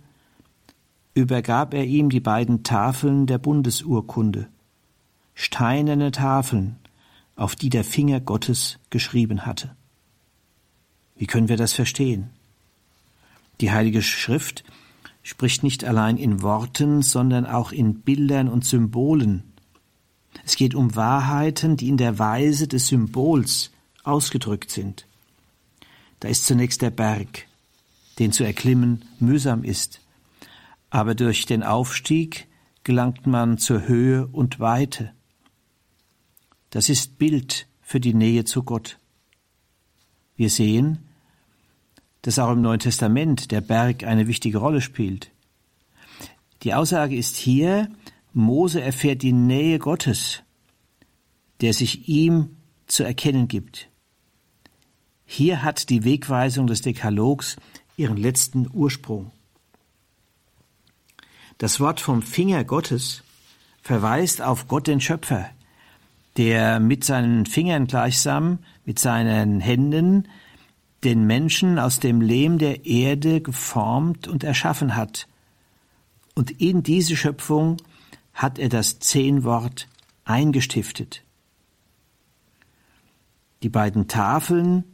übergab 1.14 1.74
er 1.74 1.84
ihm 1.84 2.10
die 2.10 2.20
beiden 2.20 2.62
Tafeln 2.62 3.26
der 3.26 3.38
Bundesurkunde, 3.38 4.48
steinerne 5.36 6.10
Tafeln, 6.10 6.76
auf 7.36 7.54
die 7.54 7.68
der 7.68 7.84
Finger 7.84 8.20
Gottes 8.20 8.78
geschrieben 8.90 9.46
hatte. 9.46 9.76
Wie 11.14 11.26
können 11.26 11.48
wir 11.48 11.58
das 11.58 11.74
verstehen? 11.74 12.30
Die 13.60 13.70
Heilige 13.70 14.02
Schrift 14.02 14.64
spricht 15.22 15.62
nicht 15.62 15.84
allein 15.84 16.16
in 16.16 16.42
Worten, 16.42 17.02
sondern 17.02 17.46
auch 17.46 17.70
in 17.70 18.00
Bildern 18.00 18.48
und 18.48 18.64
Symbolen. 18.64 19.44
Es 20.44 20.56
geht 20.56 20.74
um 20.74 20.96
Wahrheiten, 20.96 21.76
die 21.76 21.88
in 21.88 21.96
der 21.98 22.18
Weise 22.18 22.66
des 22.66 22.88
Symbols 22.88 23.70
ausgedrückt 24.04 24.70
sind. 24.70 25.06
Da 26.20 26.28
ist 26.28 26.46
zunächst 26.46 26.80
der 26.80 26.90
Berg, 26.90 27.46
den 28.18 28.32
zu 28.32 28.42
erklimmen 28.42 29.04
mühsam 29.20 29.64
ist, 29.64 30.00
aber 30.88 31.14
durch 31.14 31.44
den 31.44 31.62
Aufstieg 31.62 32.46
gelangt 32.84 33.26
man 33.26 33.58
zur 33.58 33.86
Höhe 33.86 34.26
und 34.28 34.60
Weite. 34.60 35.12
Das 36.70 36.88
ist 36.88 37.18
Bild 37.18 37.68
für 37.80 38.00
die 38.00 38.14
Nähe 38.14 38.44
zu 38.44 38.62
Gott. 38.62 38.98
Wir 40.36 40.50
sehen, 40.50 40.98
dass 42.22 42.38
auch 42.38 42.50
im 42.50 42.60
Neuen 42.60 42.80
Testament 42.80 43.50
der 43.52 43.60
Berg 43.60 44.04
eine 44.04 44.26
wichtige 44.26 44.58
Rolle 44.58 44.80
spielt. 44.80 45.30
Die 46.62 46.74
Aussage 46.74 47.16
ist 47.16 47.36
hier, 47.36 47.88
Mose 48.32 48.82
erfährt 48.82 49.22
die 49.22 49.32
Nähe 49.32 49.78
Gottes, 49.78 50.42
der 51.60 51.72
sich 51.72 52.08
ihm 52.08 52.56
zu 52.86 53.04
erkennen 53.04 53.48
gibt. 53.48 53.88
Hier 55.24 55.62
hat 55.62 55.88
die 55.88 56.04
Wegweisung 56.04 56.66
des 56.66 56.82
Dekalogs 56.82 57.56
ihren 57.96 58.16
letzten 58.16 58.68
Ursprung. 58.72 59.30
Das 61.58 61.80
Wort 61.80 62.00
vom 62.00 62.22
Finger 62.22 62.64
Gottes 62.64 63.22
verweist 63.80 64.42
auf 64.42 64.68
Gott 64.68 64.86
den 64.86 65.00
Schöpfer, 65.00 65.50
der 66.36 66.80
mit 66.80 67.04
seinen 67.04 67.46
Fingern 67.46 67.86
gleichsam, 67.86 68.58
mit 68.84 68.98
seinen 68.98 69.60
Händen, 69.60 70.28
den 71.04 71.26
Menschen 71.26 71.78
aus 71.78 72.00
dem 72.00 72.20
Lehm 72.20 72.58
der 72.58 72.84
Erde 72.86 73.40
geformt 73.40 74.28
und 74.28 74.44
erschaffen 74.44 74.96
hat. 74.96 75.28
Und 76.34 76.50
in 76.60 76.82
diese 76.82 77.16
Schöpfung 77.16 77.78
hat 78.34 78.58
er 78.58 78.68
das 78.68 78.98
Zehnwort 78.98 79.88
eingestiftet. 80.24 81.22
Die 83.62 83.68
beiden 83.68 84.08
Tafeln 84.08 84.84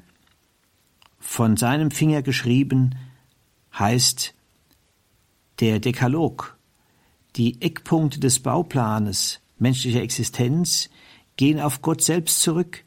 von 1.18 1.56
seinem 1.56 1.90
Finger 1.90 2.22
geschrieben, 2.22 2.94
heißt 3.78 4.34
der 5.60 5.80
Dekalog. 5.80 6.56
Die 7.36 7.60
Eckpunkte 7.62 8.20
des 8.20 8.40
Bauplanes 8.40 9.40
menschlicher 9.58 10.02
Existenz 10.02 10.90
gehen 11.36 11.60
auf 11.60 11.82
Gott 11.82 12.02
selbst 12.02 12.40
zurück, 12.40 12.84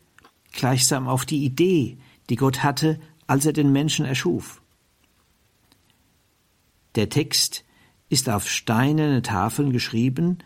gleichsam 0.52 1.08
auf 1.08 1.26
die 1.26 1.44
Idee, 1.44 1.98
die 2.30 2.36
Gott 2.36 2.64
hatte, 2.64 3.00
als 3.28 3.46
er 3.46 3.54
den 3.54 3.72
Menschen 3.72 4.06
erschuf. 4.06 4.62
Der 6.96 7.10
Text 7.10 7.66
ist 8.10 8.30
auf 8.30 8.50
steinerne 8.50 9.22
Tafeln 9.22 9.72
geschrieben. 9.72 10.40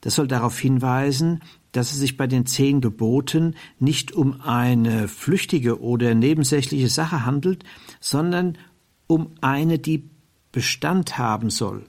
Das 0.00 0.14
soll 0.14 0.28
darauf 0.28 0.58
hinweisen, 0.58 1.40
dass 1.72 1.92
es 1.92 1.98
sich 1.98 2.16
bei 2.16 2.26
den 2.26 2.46
zehn 2.46 2.80
Geboten 2.80 3.54
nicht 3.78 4.12
um 4.12 4.40
eine 4.40 5.08
flüchtige 5.08 5.80
oder 5.80 6.14
nebensächliche 6.14 6.88
Sache 6.88 7.24
handelt, 7.24 7.64
sondern 8.00 8.58
um 9.06 9.32
eine, 9.40 9.78
die 9.78 10.08
Bestand 10.52 11.18
haben 11.18 11.50
soll. 11.50 11.84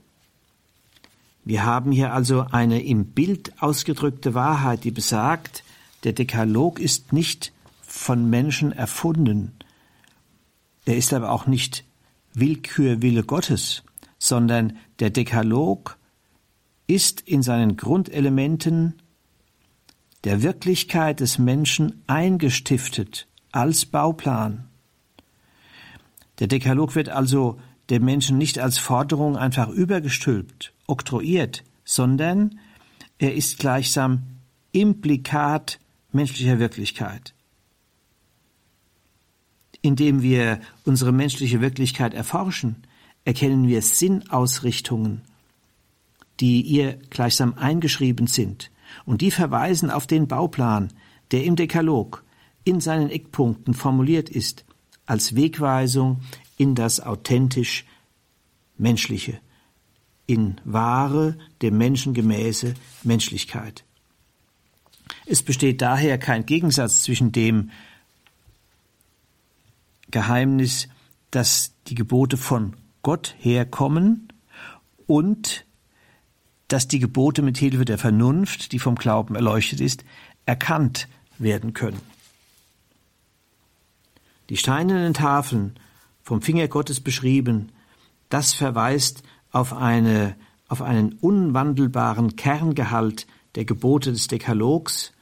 Wir 1.46 1.66
haben 1.66 1.92
hier 1.92 2.14
also 2.14 2.46
eine 2.52 2.82
im 2.82 3.06
Bild 3.06 3.62
ausgedrückte 3.62 4.34
Wahrheit, 4.34 4.84
die 4.84 4.92
besagt, 4.92 5.64
der 6.04 6.14
Dekalog 6.14 6.80
ist 6.80 7.14
nicht 7.14 7.52
von 7.82 8.30
Menschen 8.30 8.72
erfunden, 8.72 9.54
er 10.86 10.98
ist 10.98 11.14
aber 11.14 11.32
auch 11.32 11.48
nicht 11.48 11.86
Willkürwille 12.34 13.24
Gottes, 13.24 13.84
sondern 14.20 14.78
der 15.00 15.10
Dekalog 15.10 15.98
ist 16.88 17.22
in 17.22 17.42
seinen 17.42 17.78
Grundelementen 17.78 18.96
der 20.24 20.42
Wirklichkeit 20.42 21.20
des 21.20 21.38
Menschen 21.38 22.04
eingestiftet 22.08 23.28
als 23.52 23.86
Bauplan. 23.86 24.66
Der 26.40 26.48
Dekalog 26.48 26.96
wird 26.96 27.10
also 27.10 27.60
dem 27.90 28.06
Menschen 28.06 28.38
nicht 28.38 28.60
als 28.60 28.78
Forderung 28.78 29.38
einfach 29.38 29.70
übergestülpt, 29.70 30.73
oktroyiert, 30.88 31.64
sondern 31.86 32.60
er 33.18 33.36
ist 33.36 33.60
gleichsam 33.60 34.24
Implikat 34.72 35.80
menschlicher 36.12 36.60
Wirklichkeit. 36.60 37.34
Indem 39.82 40.22
wir 40.22 40.60
unsere 40.86 41.12
menschliche 41.12 41.62
Wirklichkeit 41.62 42.14
erforschen, 42.14 42.84
erkennen 43.26 43.68
wir 43.68 43.82
Sinnausrichtungen, 43.82 45.22
die 46.40 46.62
ihr 46.62 46.94
gleichsam 47.10 47.54
eingeschrieben 47.56 48.28
sind, 48.28 48.72
und 49.06 49.22
die 49.22 49.32
verweisen 49.32 49.90
auf 49.90 50.08
den 50.08 50.28
Bauplan, 50.28 50.94
der 51.32 51.44
im 51.46 51.56
Dekalog 51.56 52.24
in 52.64 52.80
seinen 52.80 53.10
Eckpunkten 53.10 53.74
formuliert 53.74 54.30
ist, 54.30 54.66
als 55.06 55.36
Wegweisung 55.36 56.22
in 56.58 56.76
das 56.76 57.00
authentisch 57.00 57.86
Menschliche, 58.78 59.40
in 60.26 60.60
wahre, 60.64 61.38
dem 61.62 61.78
Menschen 61.78 62.14
gemäße 62.14 62.76
Menschlichkeit. 63.04 63.84
Es 65.26 65.44
besteht 65.44 65.82
daher 65.82 66.18
kein 66.18 66.46
Gegensatz 66.46 67.04
zwischen 67.04 67.32
dem 67.32 67.72
Geheimnis, 70.12 70.88
dass 71.32 71.74
die 71.88 71.96
Gebote 71.96 72.38
von 72.38 72.76
Gott 73.02 73.36
herkommen 73.40 74.30
und 75.08 75.66
dass 76.68 76.88
die 76.88 77.00
Gebote 77.00 77.42
mit 77.42 77.58
Hilfe 77.58 77.86
der 77.86 77.98
Vernunft, 77.98 78.72
die 78.72 78.80
vom 78.80 78.96
Glauben 78.96 79.36
erleuchtet 79.36 79.82
ist, 79.82 80.04
erkannt 80.46 81.08
werden 81.38 81.74
können. 81.74 82.00
Die 84.50 84.58
steinernen 84.58 85.14
Tafeln, 85.14 85.80
vom 86.22 86.42
Finger 86.42 86.68
Gottes 86.68 87.00
beschrieben, 87.00 87.72
das 88.30 88.54
verweist 88.54 89.24
auf, 89.54 89.72
eine, 89.72 90.36
auf 90.68 90.82
einen 90.82 91.14
unwandelbaren 91.14 92.36
Kerngehalt 92.36 93.26
der 93.56 93.64
Gebote 93.64 94.12
des 94.12 94.28
Dekalogs, 94.28 95.14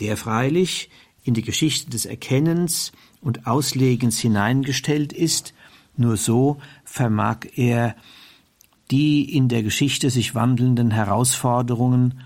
der 0.00 0.16
freilich 0.16 0.90
in 1.22 1.34
die 1.34 1.42
Geschichte 1.42 1.90
des 1.90 2.06
Erkennens 2.06 2.90
und 3.20 3.46
Auslegens 3.46 4.18
hineingestellt 4.18 5.12
ist, 5.12 5.54
nur 5.96 6.16
so 6.16 6.58
vermag 6.84 7.40
er 7.54 7.94
die 8.90 9.36
in 9.36 9.48
der 9.48 9.62
Geschichte 9.62 10.08
sich 10.08 10.34
wandelnden 10.34 10.90
Herausforderungen 10.90 12.20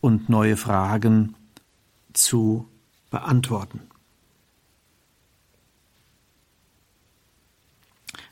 und 0.00 0.28
neue 0.28 0.56
Fragen 0.56 1.34
zu 2.12 2.68
beantworten. 3.10 3.80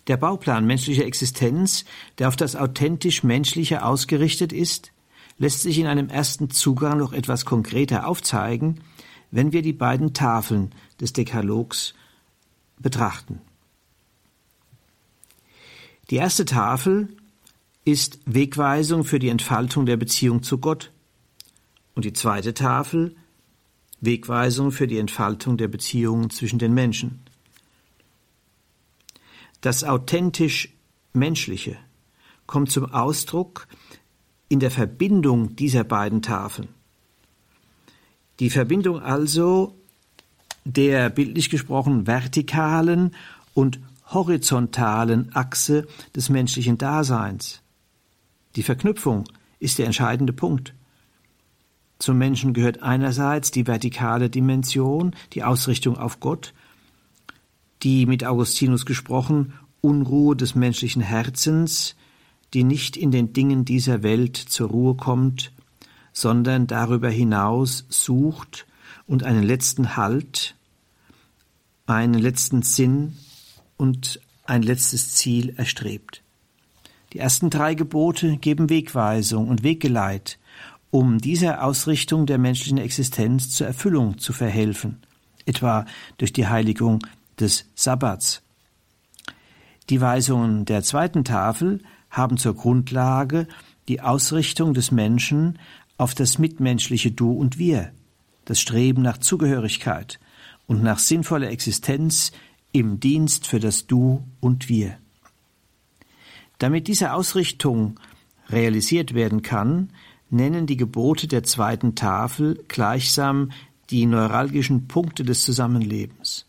Der 0.07 0.17
Bauplan 0.17 0.67
menschlicher 0.67 1.05
Existenz, 1.05 1.85
der 2.19 2.29
auf 2.29 2.37
das 2.37 2.57
authentisch 2.57 3.23
Menschliche 3.23 3.85
ausgerichtet 3.85 4.53
ist, 4.53 4.93
lässt 5.39 5.63
sich 5.63 5.79
in 5.79 5.87
einem 5.87 6.09
ersten 6.09 6.51
Zugang 6.51 6.99
noch 6.99 7.13
etwas 7.13 7.45
konkreter 7.45 8.07
aufzeigen, 8.07 8.81
wenn 9.31 9.53
wir 9.53 9.63
die 9.63 9.73
beiden 9.73 10.13
Tafeln 10.13 10.75
des 11.01 11.13
Dekalogs 11.13 11.95
betrachten. 12.79 13.41
Die 16.11 16.17
erste 16.17 16.45
Tafel 16.45 17.09
ist 17.85 18.19
Wegweisung 18.27 19.05
für 19.05 19.19
die 19.19 19.29
Entfaltung 19.29 19.87
der 19.87 19.97
Beziehung 19.97 20.43
zu 20.43 20.59
Gott 20.59 20.91
und 21.95 22.05
die 22.05 22.13
zweite 22.13 22.53
Tafel 22.53 23.15
Wegweisung 24.01 24.73
für 24.73 24.87
die 24.87 24.99
Entfaltung 24.99 25.57
der 25.57 25.69
Beziehungen 25.69 26.31
zwischen 26.31 26.59
den 26.59 26.73
Menschen. 26.73 27.21
Das 29.61 29.85
authentisch 29.85 30.71
Menschliche 31.13 31.77
kommt 32.47 32.71
zum 32.71 32.87
Ausdruck 32.87 33.69
in 34.49 34.61
der 34.61 34.71
Verbindung 34.71 35.55
dieser 35.57 35.85
beiden 35.85 36.23
Tafeln. 36.23 36.69
Die 38.41 38.51
Verbindung 38.51 39.01
also 39.01 39.77
der 40.65 41.11
bildlich 41.11 41.51
gesprochen 41.51 42.07
vertikalen 42.07 43.15
und 43.55 43.81
horizontalen 44.07 45.35
Achse 45.35 45.87
des 46.15 46.29
menschlichen 46.29 46.79
Daseins. 46.79 47.63
Die 48.57 48.63
Verknüpfung 48.63 49.25
ist 49.59 49.79
der 49.79 49.87
entscheidende 49.87 50.33
Punkt. 50.33 50.75
Zum 51.99 52.19
Menschen 52.19 52.55
gehört 52.55 52.83
einerseits 52.83 53.51
die 53.51 53.67
vertikale 53.67 54.31
Dimension, 54.31 55.15
die 55.35 55.45
Ausrichtung 55.45 55.99
auf 55.99 56.19
Gott, 56.19 56.55
die 57.83 58.07
mit 58.07 58.25
Augustinus 58.25 58.87
gesprochen 58.87 59.55
Unruhe 59.81 60.37
des 60.37 60.55
menschlichen 60.55 61.03
Herzens, 61.03 61.97
die 62.53 62.65
nicht 62.65 62.97
in 62.97 63.11
den 63.11 63.33
Dingen 63.33 63.65
dieser 63.65 64.03
Welt 64.03 64.37
zur 64.37 64.69
Ruhe 64.69 64.95
kommt, 64.95 65.53
sondern 66.13 66.67
darüber 66.67 67.09
hinaus 67.09 67.87
sucht 67.89 68.67
und 69.07 69.23
einen 69.23 69.43
letzten 69.43 69.97
Halt, 69.97 70.57
einen 71.87 72.15
letzten 72.15 72.63
Sinn 72.63 73.17
und 73.77 74.21
ein 74.45 74.63
letztes 74.63 75.15
Ziel 75.15 75.55
erstrebt. 75.57 76.23
Die 77.13 77.19
ersten 77.19 77.51
drei 77.51 77.75
Gebote 77.75 78.37
geben 78.37 78.71
Wegweisung 78.71 79.49
und 79.49 79.63
Weggeleit, 79.63 80.39
um 80.91 81.19
dieser 81.19 81.65
Ausrichtung 81.65 82.27
der 82.27 82.39
menschlichen 82.39 82.79
Existenz 82.79 83.51
zur 83.51 83.67
Erfüllung 83.67 84.19
zu 84.19 84.33
verhelfen, 84.33 84.99
etwa 85.47 85.87
durch 86.19 86.33
die 86.33 86.47
Heiligung 86.47 87.01
des 87.41 87.67
Sabbats. 87.75 88.43
Die 89.89 90.01
Weisungen 90.01 90.65
der 90.65 90.83
zweiten 90.83 91.25
Tafel 91.25 91.81
haben 92.11 92.37
zur 92.37 92.55
Grundlage 92.55 93.49
die 93.89 94.01
Ausrichtung 94.01 94.75
des 94.75 94.93
Menschen 94.93 95.59
auf 95.97 96.15
das 96.15 96.39
mitmenschliche 96.39 97.11
Du 97.11 97.33
und 97.33 97.59
Wir, 97.59 97.93
das 98.45 98.61
Streben 98.61 99.03
nach 99.03 99.19
Zugehörigkeit 99.19 100.21
und 100.67 100.83
nach 100.83 100.99
sinnvoller 100.99 101.51
Existenz 101.51 102.33
im 102.73 103.01
Dienst 103.01 103.47
für 103.47 103.59
das 103.59 103.87
Du 103.87 104.25
und 104.41 104.69
Wir. 104.69 104.97
Damit 106.59 106.87
diese 106.87 107.13
Ausrichtung 107.13 107.99
realisiert 108.49 109.15
werden 109.15 109.43
kann, 109.43 109.91
nennen 110.31 110.67
die 110.67 110.77
Gebote 110.77 111.27
der 111.27 111.43
zweiten 111.43 111.97
Tafel 111.97 112.63
gleichsam 112.69 113.51
die 113.91 114.07
neuralgischen 114.07 114.87
Punkte 114.87 115.25
des 115.25 115.43
Zusammenlebens 115.43 116.47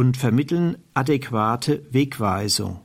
und 0.00 0.16
vermitteln 0.16 0.78
adäquate 0.94 1.84
Wegweisung 1.90 2.80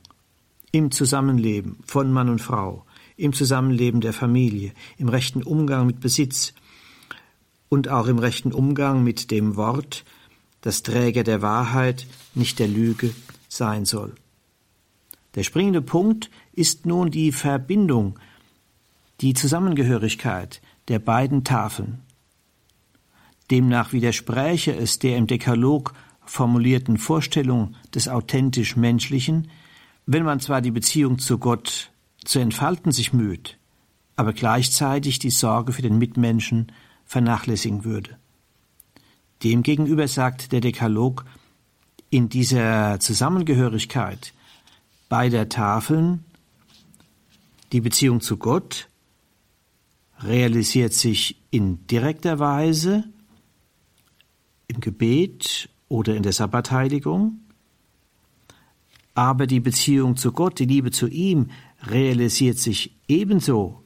im 0.70 0.90
Zusammenleben 0.90 1.78
von 1.86 2.12
Mann 2.12 2.28
und 2.28 2.42
Frau, 2.42 2.84
im 3.16 3.32
Zusammenleben 3.32 4.02
der 4.02 4.12
Familie, 4.12 4.72
im 4.98 5.08
rechten 5.08 5.42
Umgang 5.42 5.86
mit 5.86 6.00
Besitz 6.00 6.52
und 7.70 7.88
auch 7.88 8.06
im 8.06 8.18
rechten 8.18 8.52
Umgang 8.52 9.02
mit 9.02 9.30
dem 9.30 9.56
Wort, 9.56 10.04
das 10.60 10.82
Träger 10.82 11.24
der 11.24 11.40
Wahrheit, 11.40 12.06
nicht 12.34 12.58
der 12.58 12.68
Lüge 12.68 13.14
sein 13.48 13.86
soll. 13.86 14.14
Der 15.36 15.42
springende 15.42 15.80
Punkt 15.80 16.30
ist 16.52 16.84
nun 16.84 17.10
die 17.10 17.32
Verbindung, 17.32 18.18
die 19.22 19.32
Zusammengehörigkeit 19.32 20.60
der 20.88 20.98
beiden 20.98 21.44
Tafeln. 21.44 22.02
Demnach 23.50 23.94
widerspräche 23.94 24.76
es 24.76 24.98
der 24.98 25.16
im 25.16 25.26
Dekalog 25.26 25.94
formulierten 26.26 26.98
Vorstellung 26.98 27.74
des 27.94 28.08
authentisch 28.08 28.76
Menschlichen, 28.76 29.50
wenn 30.06 30.24
man 30.24 30.40
zwar 30.40 30.60
die 30.60 30.70
Beziehung 30.70 31.18
zu 31.18 31.38
Gott 31.38 31.90
zu 32.24 32.38
entfalten 32.38 32.92
sich 32.92 33.12
müht, 33.12 33.58
aber 34.16 34.32
gleichzeitig 34.32 35.18
die 35.18 35.30
Sorge 35.30 35.72
für 35.72 35.82
den 35.82 35.98
Mitmenschen 35.98 36.72
vernachlässigen 37.04 37.84
würde. 37.84 38.18
Demgegenüber 39.42 40.08
sagt 40.08 40.52
der 40.52 40.60
Dekalog, 40.60 41.24
in 42.10 42.28
dieser 42.28 42.98
Zusammengehörigkeit 43.00 44.32
beider 45.08 45.48
Tafeln 45.48 46.24
die 47.72 47.80
Beziehung 47.80 48.20
zu 48.20 48.36
Gott 48.36 48.88
realisiert 50.20 50.92
sich 50.92 51.36
in 51.50 51.86
direkter 51.86 52.38
Weise 52.38 53.04
im 54.68 54.80
Gebet 54.80 55.68
oder 55.88 56.14
in 56.14 56.22
der 56.22 56.32
Sabbatheiligung, 56.32 57.40
aber 59.14 59.46
die 59.46 59.60
Beziehung 59.60 60.16
zu 60.16 60.32
Gott, 60.32 60.58
die 60.58 60.66
Liebe 60.66 60.90
zu 60.90 61.08
ihm, 61.08 61.50
realisiert 61.82 62.58
sich 62.58 62.96
ebenso 63.08 63.82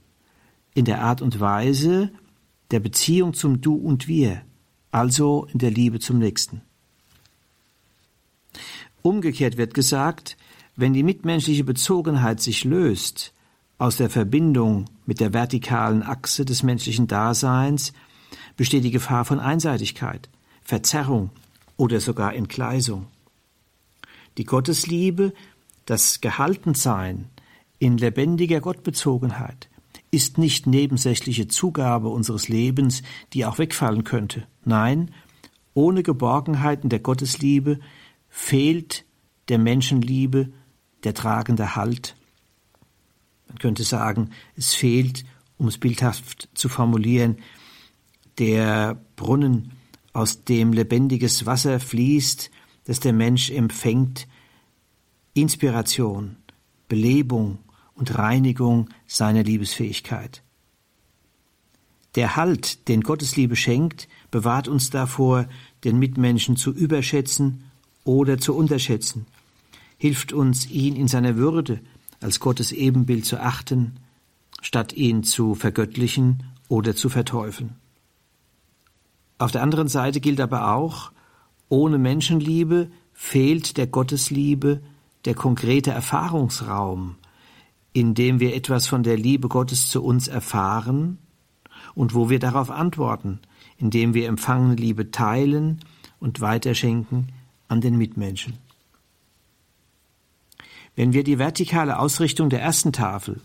in 0.74 0.84
der 0.84 1.02
Art 1.02 1.22
und 1.22 1.40
Weise 1.40 2.10
der 2.70 2.80
Beziehung 2.80 3.34
zum 3.34 3.60
Du 3.60 3.74
und 3.74 4.08
Wir, 4.08 4.42
also 4.90 5.46
in 5.52 5.58
der 5.58 5.70
Liebe 5.70 6.00
zum 6.00 6.18
Nächsten. 6.18 6.62
Umgekehrt 9.02 9.56
wird 9.56 9.74
gesagt, 9.74 10.36
wenn 10.76 10.92
die 10.92 11.02
mitmenschliche 11.02 11.64
Bezogenheit 11.64 12.40
sich 12.40 12.64
löst 12.64 13.32
aus 13.78 13.96
der 13.96 14.10
Verbindung 14.10 14.86
mit 15.06 15.20
der 15.20 15.32
vertikalen 15.32 16.02
Achse 16.02 16.44
des 16.44 16.62
menschlichen 16.62 17.06
Daseins, 17.06 17.92
besteht 18.56 18.84
die 18.84 18.90
Gefahr 18.90 19.24
von 19.24 19.40
Einseitigkeit, 19.40 20.28
Verzerrung 20.62 21.30
oder 21.80 21.98
sogar 21.98 22.34
Entgleisung. 22.34 23.06
Die 24.36 24.44
Gottesliebe, 24.44 25.32
das 25.86 26.20
Gehaltensein 26.20 27.30
in 27.78 27.96
lebendiger 27.96 28.60
Gottbezogenheit, 28.60 29.70
ist 30.10 30.36
nicht 30.36 30.66
nebensächliche 30.66 31.48
Zugabe 31.48 32.08
unseres 32.08 32.48
Lebens, 32.48 33.02
die 33.32 33.46
auch 33.46 33.56
wegfallen 33.58 34.04
könnte. 34.04 34.46
Nein, 34.62 35.10
ohne 35.72 36.02
Geborgenheiten 36.02 36.90
der 36.90 36.98
Gottesliebe 36.98 37.80
fehlt 38.28 39.06
der 39.48 39.58
Menschenliebe 39.58 40.52
der 41.04 41.14
tragende 41.14 41.76
Halt. 41.76 42.14
Man 43.48 43.58
könnte 43.58 43.84
sagen, 43.84 44.30
es 44.54 44.74
fehlt, 44.74 45.24
um 45.56 45.66
es 45.66 45.78
bildhaft 45.78 46.50
zu 46.52 46.68
formulieren, 46.68 47.38
der 48.38 49.00
Brunnen, 49.16 49.72
aus 50.12 50.44
dem 50.44 50.72
lebendiges 50.72 51.46
Wasser 51.46 51.80
fließt, 51.80 52.50
das 52.84 53.00
der 53.00 53.12
Mensch 53.12 53.50
empfängt, 53.50 54.26
Inspiration, 55.34 56.36
Belebung, 56.88 57.58
und 58.00 58.16
Reinigung 58.16 58.88
seiner 59.06 59.42
Liebesfähigkeit. 59.44 60.42
Der 62.14 62.34
Halt, 62.34 62.88
den 62.88 63.02
Gottes 63.02 63.36
Liebe 63.36 63.56
schenkt, 63.56 64.08
bewahrt 64.30 64.68
uns 64.68 64.88
davor, 64.88 65.46
den 65.84 65.98
Mitmenschen 65.98 66.56
zu 66.56 66.72
überschätzen 66.72 67.62
oder 68.02 68.38
zu 68.38 68.56
unterschätzen, 68.56 69.26
hilft 69.98 70.32
uns, 70.32 70.68
ihn 70.68 70.96
in 70.96 71.08
seiner 71.08 71.36
Würde 71.36 71.80
als 72.20 72.40
Gottes 72.40 72.72
Ebenbild 72.72 73.26
zu 73.26 73.38
achten, 73.38 73.98
statt 74.62 74.94
ihn 74.94 75.22
zu 75.22 75.54
vergöttlichen 75.54 76.42
oder 76.68 76.96
zu 76.96 77.10
verteufeln. 77.10 77.76
Auf 79.40 79.52
der 79.52 79.62
anderen 79.62 79.88
Seite 79.88 80.20
gilt 80.20 80.38
aber 80.38 80.74
auch, 80.74 81.12
ohne 81.70 81.96
Menschenliebe 81.96 82.90
fehlt 83.14 83.78
der 83.78 83.86
Gottesliebe 83.86 84.82
der 85.24 85.34
konkrete 85.34 85.92
Erfahrungsraum, 85.92 87.16
indem 87.94 88.38
wir 88.38 88.54
etwas 88.54 88.86
von 88.86 89.02
der 89.02 89.16
Liebe 89.16 89.48
Gottes 89.48 89.88
zu 89.88 90.04
uns 90.04 90.28
erfahren 90.28 91.16
und 91.94 92.14
wo 92.14 92.28
wir 92.28 92.38
darauf 92.38 92.70
antworten, 92.70 93.40
indem 93.78 94.12
wir 94.12 94.28
empfangene 94.28 94.74
Liebe 94.74 95.10
teilen 95.10 95.80
und 96.18 96.42
weiterschenken 96.42 97.32
an 97.66 97.80
den 97.80 97.96
Mitmenschen. 97.96 98.58
Wenn 100.96 101.14
wir 101.14 101.24
die 101.24 101.38
vertikale 101.38 101.98
Ausrichtung 101.98 102.50
der 102.50 102.60
ersten 102.60 102.92
Tafel 102.92 103.40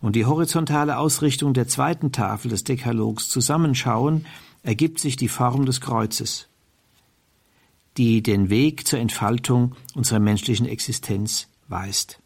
und 0.00 0.16
die 0.16 0.26
horizontale 0.26 0.98
Ausrichtung 0.98 1.54
der 1.54 1.68
zweiten 1.68 2.10
Tafel 2.10 2.48
des 2.48 2.64
Dekalogs 2.64 3.28
zusammenschauen, 3.28 4.26
ergibt 4.66 4.98
sich 4.98 5.14
die 5.14 5.28
Form 5.28 5.64
des 5.64 5.80
Kreuzes, 5.80 6.48
die 7.96 8.20
den 8.20 8.50
Weg 8.50 8.84
zur 8.84 8.98
Entfaltung 8.98 9.76
unserer 9.94 10.18
menschlichen 10.18 10.66
Existenz 10.66 11.48
weist. 11.68 12.20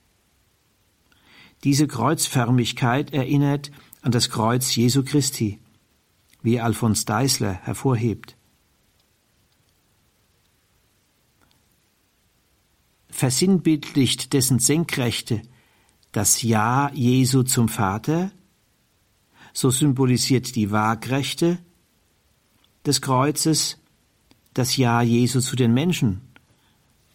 Diese 1.65 1.87
Kreuzförmigkeit 1.87 3.13
erinnert 3.13 3.71
an 4.01 4.11
das 4.11 4.31
Kreuz 4.31 4.75
Jesu 4.75 5.05
Christi, 5.05 5.59
wie 6.41 6.59
Alfons 6.59 7.05
Deisler 7.05 7.53
hervorhebt. 7.53 8.39
Versinnbildlicht 13.11 14.33
dessen 14.33 14.61
Senkrechte 14.61 15.43
das 16.13 16.41
Ja 16.41 16.91
Jesu 16.95 17.43
zum 17.43 17.69
Vater, 17.69 18.33
so 19.53 19.71
symbolisiert 19.71 20.57
die 20.57 20.71
Waagrechte 20.71 21.59
des 22.91 23.01
Kreuzes 23.01 23.79
das 24.53 24.77
Ja 24.77 25.01
Jesu 25.01 25.39
zu 25.39 25.55
den 25.55 25.73
Menschen, 25.73 26.23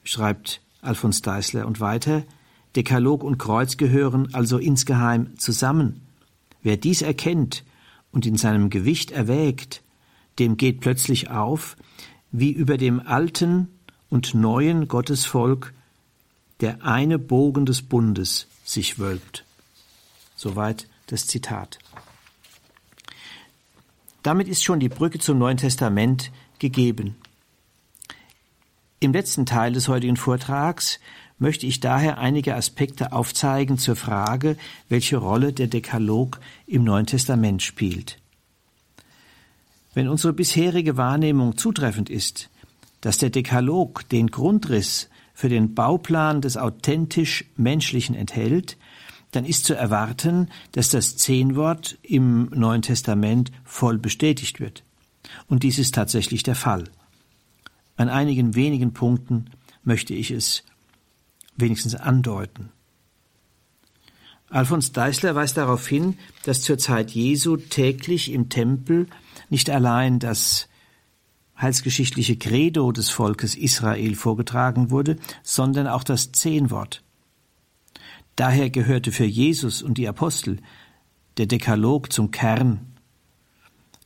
schreibt 0.06 0.62
Alfons 0.82 1.22
Deisler 1.22 1.68
und 1.68 1.82
weiter, 1.82 2.24
Dekalog 2.78 3.26
und 3.26 3.38
Kreuz 3.38 3.76
gehören 3.76 4.34
also 4.34 4.58
insgeheim 4.58 5.38
zusammen. 5.38 6.00
Wer 6.64 6.78
dies 6.78 7.02
erkennt 7.02 7.66
und 8.14 8.26
in 8.26 8.38
seinem 8.38 8.70
Gewicht 8.70 9.12
erwägt, 9.12 9.84
dem 10.40 10.56
geht 10.56 10.80
plötzlich 10.80 11.30
auf, 11.30 11.76
wie 12.32 12.52
über 12.52 12.78
dem 12.78 13.06
alten 13.06 13.68
und 14.10 14.34
neuen 14.34 14.88
Gottesvolk 14.88 15.74
der 16.62 16.86
eine 16.86 17.20
Bogen 17.20 17.66
des 17.66 17.82
Bundes 17.82 18.48
sich 18.64 18.98
wölbt. 18.98 19.44
Soweit 20.38 20.88
das 21.08 21.28
Zitat. 21.28 21.80
Damit 24.26 24.48
ist 24.48 24.64
schon 24.64 24.80
die 24.80 24.90
Brücke 24.90 25.20
zum 25.20 25.38
Neuen 25.38 25.58
Testament 25.58 26.32
gegeben. 26.58 27.16
Im 29.00 29.14
letzten 29.14 29.46
Teil 29.46 29.72
des 29.72 29.88
heutigen 29.88 30.18
Vortrags 30.18 31.00
möchte 31.38 31.68
ich 31.68 31.80
daher 31.80 32.18
einige 32.18 32.56
Aspekte 32.56 33.12
aufzeigen 33.12 33.78
zur 33.78 33.96
Frage, 33.96 34.58
welche 34.90 35.18
Rolle 35.18 35.54
der 35.54 35.68
Dekalog 35.68 36.40
im 36.66 36.84
Neuen 36.84 37.06
Testament 37.06 37.62
spielt. 37.62 38.18
Wenn 39.94 40.08
unsere 40.08 40.34
bisherige 40.34 40.98
Wahrnehmung 40.98 41.56
zutreffend 41.56 42.10
ist, 42.10 42.50
dass 43.02 43.20
der 43.20 43.30
Dekalog 43.30 44.10
den 44.10 44.32
Grundriss 44.32 45.08
für 45.36 45.50
den 45.50 45.76
Bauplan 45.76 46.42
des 46.42 46.58
authentisch 46.58 47.46
Menschlichen 47.58 48.16
enthält, 48.16 48.76
dann 49.36 49.46
ist 49.46 49.66
zu 49.66 49.76
erwarten, 49.76 50.50
dass 50.72 50.90
das 50.90 51.18
Zehnwort 51.18 51.98
im 52.02 52.50
Neuen 52.54 52.82
Testament 52.82 53.52
voll 53.64 53.98
bestätigt 53.98 54.60
wird. 54.60 54.84
Und 55.48 55.64
dies 55.64 55.80
ist 55.80 55.96
tatsächlich 55.96 56.44
der 56.44 56.56
Fall. 56.56 56.86
An 57.98 58.10
einigen 58.10 58.56
wenigen 58.56 58.94
Punkten 58.94 59.46
möchte 59.84 60.14
ich 60.14 60.32
es 60.32 60.64
wenigstens 61.56 61.96
andeuten. 61.96 62.72
Alfons 64.50 64.92
Deißler 64.92 65.36
weist 65.36 65.58
darauf 65.58 65.88
hin, 65.88 66.18
dass 66.44 66.62
zur 66.62 66.78
Zeit 66.78 67.12
Jesu 67.12 67.58
täglich 67.58 68.32
im 68.32 68.50
Tempel 68.50 69.08
nicht 69.50 69.70
allein 69.70 70.20
das 70.20 70.68
heilsgeschichtliche 71.60 72.38
Credo 72.38 72.92
des 72.92 73.10
Volkes 73.10 73.56
Israel 73.56 74.16
vorgetragen 74.16 74.92
wurde, 74.92 75.18
sondern 75.42 75.88
auch 75.88 76.04
das 76.04 76.32
Zehnwort. 76.32 77.05
Daher 78.36 78.70
gehörte 78.70 79.12
für 79.12 79.26
Jesus 79.26 79.82
und 79.82 79.98
die 79.98 80.08
Apostel 80.08 80.60
der 81.38 81.46
Dekalog 81.46 82.12
zum 82.12 82.32
Kern 82.32 82.94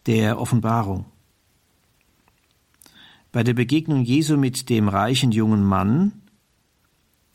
der 0.05 0.39
Offenbarung. 0.39 1.05
Bei 3.31 3.43
der 3.43 3.53
Begegnung 3.53 4.03
Jesu 4.03 4.37
mit 4.37 4.69
dem 4.69 4.87
reichen 4.87 5.31
jungen 5.31 5.63
Mann 5.63 6.13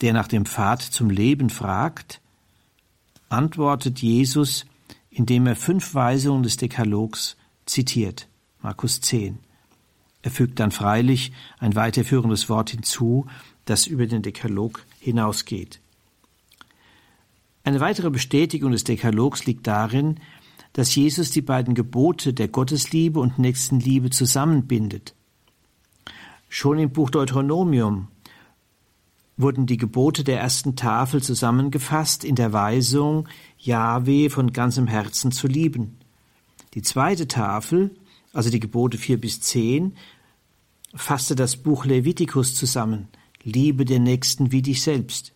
der 0.00 0.12
nach 0.12 0.28
dem 0.28 0.44
Pfad 0.44 0.82
zum 0.82 1.10
Leben 1.10 1.50
fragt, 1.50 2.20
antwortet 3.28 4.00
Jesus, 4.00 4.66
indem 5.10 5.46
er 5.46 5.56
fünf 5.56 5.94
Weisungen 5.94 6.42
des 6.42 6.56
Dekalogs 6.56 7.36
zitiert. 7.66 8.28
Markus 8.60 9.00
10. 9.00 9.38
Er 10.22 10.30
fügt 10.30 10.58
dann 10.60 10.72
freilich 10.72 11.32
ein 11.58 11.74
weiterführendes 11.74 12.48
Wort 12.48 12.70
hinzu, 12.70 13.26
das 13.64 13.86
über 13.86 14.06
den 14.06 14.22
Dekalog 14.22 14.84
hinausgeht. 14.98 15.80
Eine 17.64 17.80
weitere 17.80 18.10
Bestätigung 18.10 18.72
des 18.72 18.84
Dekalogs 18.84 19.46
liegt 19.46 19.66
darin, 19.66 20.20
dass 20.74 20.94
Jesus 20.94 21.30
die 21.30 21.40
beiden 21.40 21.74
Gebote 21.74 22.34
der 22.34 22.48
Gottesliebe 22.48 23.18
und 23.18 23.38
Nächstenliebe 23.38 24.10
zusammenbindet. 24.10 25.14
Schon 26.50 26.78
im 26.78 26.90
Buch 26.90 27.08
Deuteronomium 27.08 28.08
wurden 29.38 29.64
die 29.66 29.78
Gebote 29.78 30.24
der 30.24 30.40
ersten 30.40 30.76
Tafel 30.76 31.22
zusammengefasst 31.22 32.22
in 32.22 32.34
der 32.34 32.52
Weisung, 32.52 33.28
Jahwe 33.58 34.28
von 34.28 34.52
ganzem 34.52 34.86
Herzen 34.86 35.32
zu 35.32 35.46
lieben. 35.46 35.96
Die 36.74 36.82
zweite 36.82 37.28
Tafel, 37.28 37.96
also 38.34 38.50
die 38.50 38.60
Gebote 38.60 38.98
vier 38.98 39.18
bis 39.18 39.40
zehn, 39.40 39.96
fasste 40.94 41.34
das 41.34 41.56
Buch 41.56 41.86
Levitikus 41.86 42.54
zusammen, 42.54 43.08
Liebe 43.42 43.84
den 43.84 44.04
Nächsten 44.04 44.52
wie 44.52 44.62
dich 44.62 44.82
selbst. 44.82 45.33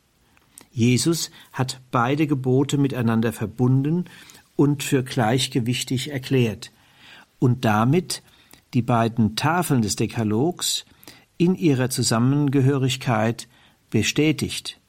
Jesus 0.70 1.30
hat 1.52 1.80
beide 1.90 2.26
Gebote 2.26 2.78
miteinander 2.78 3.32
verbunden 3.32 4.04
und 4.56 4.82
für 4.82 5.02
gleichgewichtig 5.02 6.10
erklärt 6.10 6.72
und 7.38 7.64
damit 7.64 8.22
die 8.74 8.82
beiden 8.82 9.36
Tafeln 9.36 9.82
des 9.82 9.96
Dekalogs 9.96 10.84
in 11.36 11.54
ihrer 11.54 11.90
Zusammengehörigkeit 11.90 13.48
bestätigt. 13.90 14.80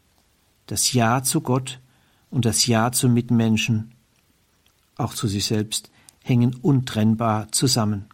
Das 0.66 0.94
Ja 0.94 1.24
zu 1.24 1.42
Gott 1.42 1.80
und 2.30 2.46
das 2.46 2.68
Ja 2.68 2.92
zu 2.92 3.10
Mitmenschen, 3.10 3.92
auch 4.98 5.14
zu 5.14 5.28
sich 5.28 5.46
selbst, 5.46 5.90
hängen 6.24 6.56
untrennbar 6.56 7.52
zusammen. 7.52 8.06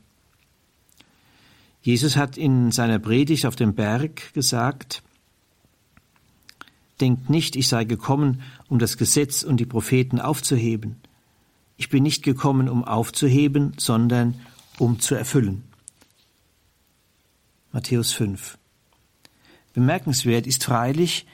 Jesus 1.82 2.16
hat 2.16 2.38
in 2.38 2.72
seiner 2.72 3.00
Predigt 3.00 3.46
auf 3.46 3.56
dem 3.56 3.76
Berg 3.76 4.34
gesagt, 4.34 5.04
Denkt 7.02 7.30
nicht, 7.30 7.56
ich 7.56 7.68
sei 7.68 7.84
gekommen, 7.84 8.42
um 8.70 8.80
das 8.80 8.98
Gesetz 8.98 9.44
und 9.44 9.58
die 9.58 9.66
Propheten 9.66 10.20
aufzuheben. 10.20 10.98
Ich 11.78 11.90
bin 11.90 12.04
nicht 12.04 12.24
gekommen, 12.24 12.70
um 12.70 12.86
aufzuheben, 12.86 13.74
sondern 13.78 14.36
um 14.80 15.00
zu 15.00 15.16
erfüllen. 15.16 15.64
Matthäus 17.72 18.14
5. 18.14 18.58
Bemerkenswert 19.74 20.48
ist 20.48 20.64
freilich, 20.64 21.26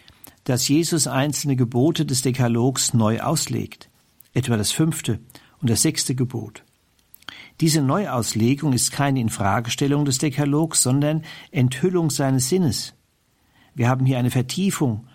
dass 0.45 0.67
Jesus 0.67 1.05
einzelne 1.05 1.55
Gebote 1.55 2.05
des 2.05 2.23
Dekalogs 2.23 2.95
neu 2.95 3.19
auslegt, 3.21 3.89
etwa 4.33 4.57
das 4.57 4.71
fünfte 4.71 5.19
und 5.61 5.69
das 5.69 5.83
sechste 5.83 6.15
Gebot. 6.15 6.63
Diese 7.59 7.83
Neuauslegung 7.83 8.73
ist 8.73 8.91
keine 8.91 9.19
Infragestellung 9.19 10.05
des 10.05 10.17
Dekalogs, 10.17 10.81
sondern 10.81 11.23
Enthüllung 11.51 12.09
seines 12.09 12.49
Sinnes. 12.49 12.95
Wir 13.75 13.87
haben 13.87 14.07
hier 14.07 14.17
eine 14.17 14.31
Vertiefung, 14.31 15.07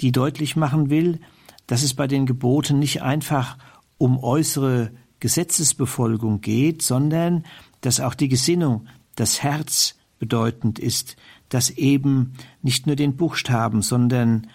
die 0.00 0.12
deutlich 0.12 0.56
machen 0.56 0.90
will, 0.90 1.20
dass 1.66 1.82
es 1.82 1.94
bei 1.94 2.06
den 2.06 2.26
Geboten 2.26 2.78
nicht 2.78 3.02
einfach 3.02 3.56
um 3.98 4.22
äußere 4.22 4.90
Gesetzesbefolgung 5.20 6.40
geht, 6.40 6.82
sondern 6.82 7.44
dass 7.80 8.00
auch 8.00 8.14
die 8.14 8.28
Gesinnung, 8.28 8.86
das 9.14 9.42
Herz 9.42 9.94
bedeutend 10.18 10.78
ist, 10.78 11.16
das 11.48 11.70
eben 11.70 12.34
nicht 12.62 12.86
nur 12.86 12.96
den 12.96 13.16
Buchstaben, 13.16 13.82
sondern 13.82 14.48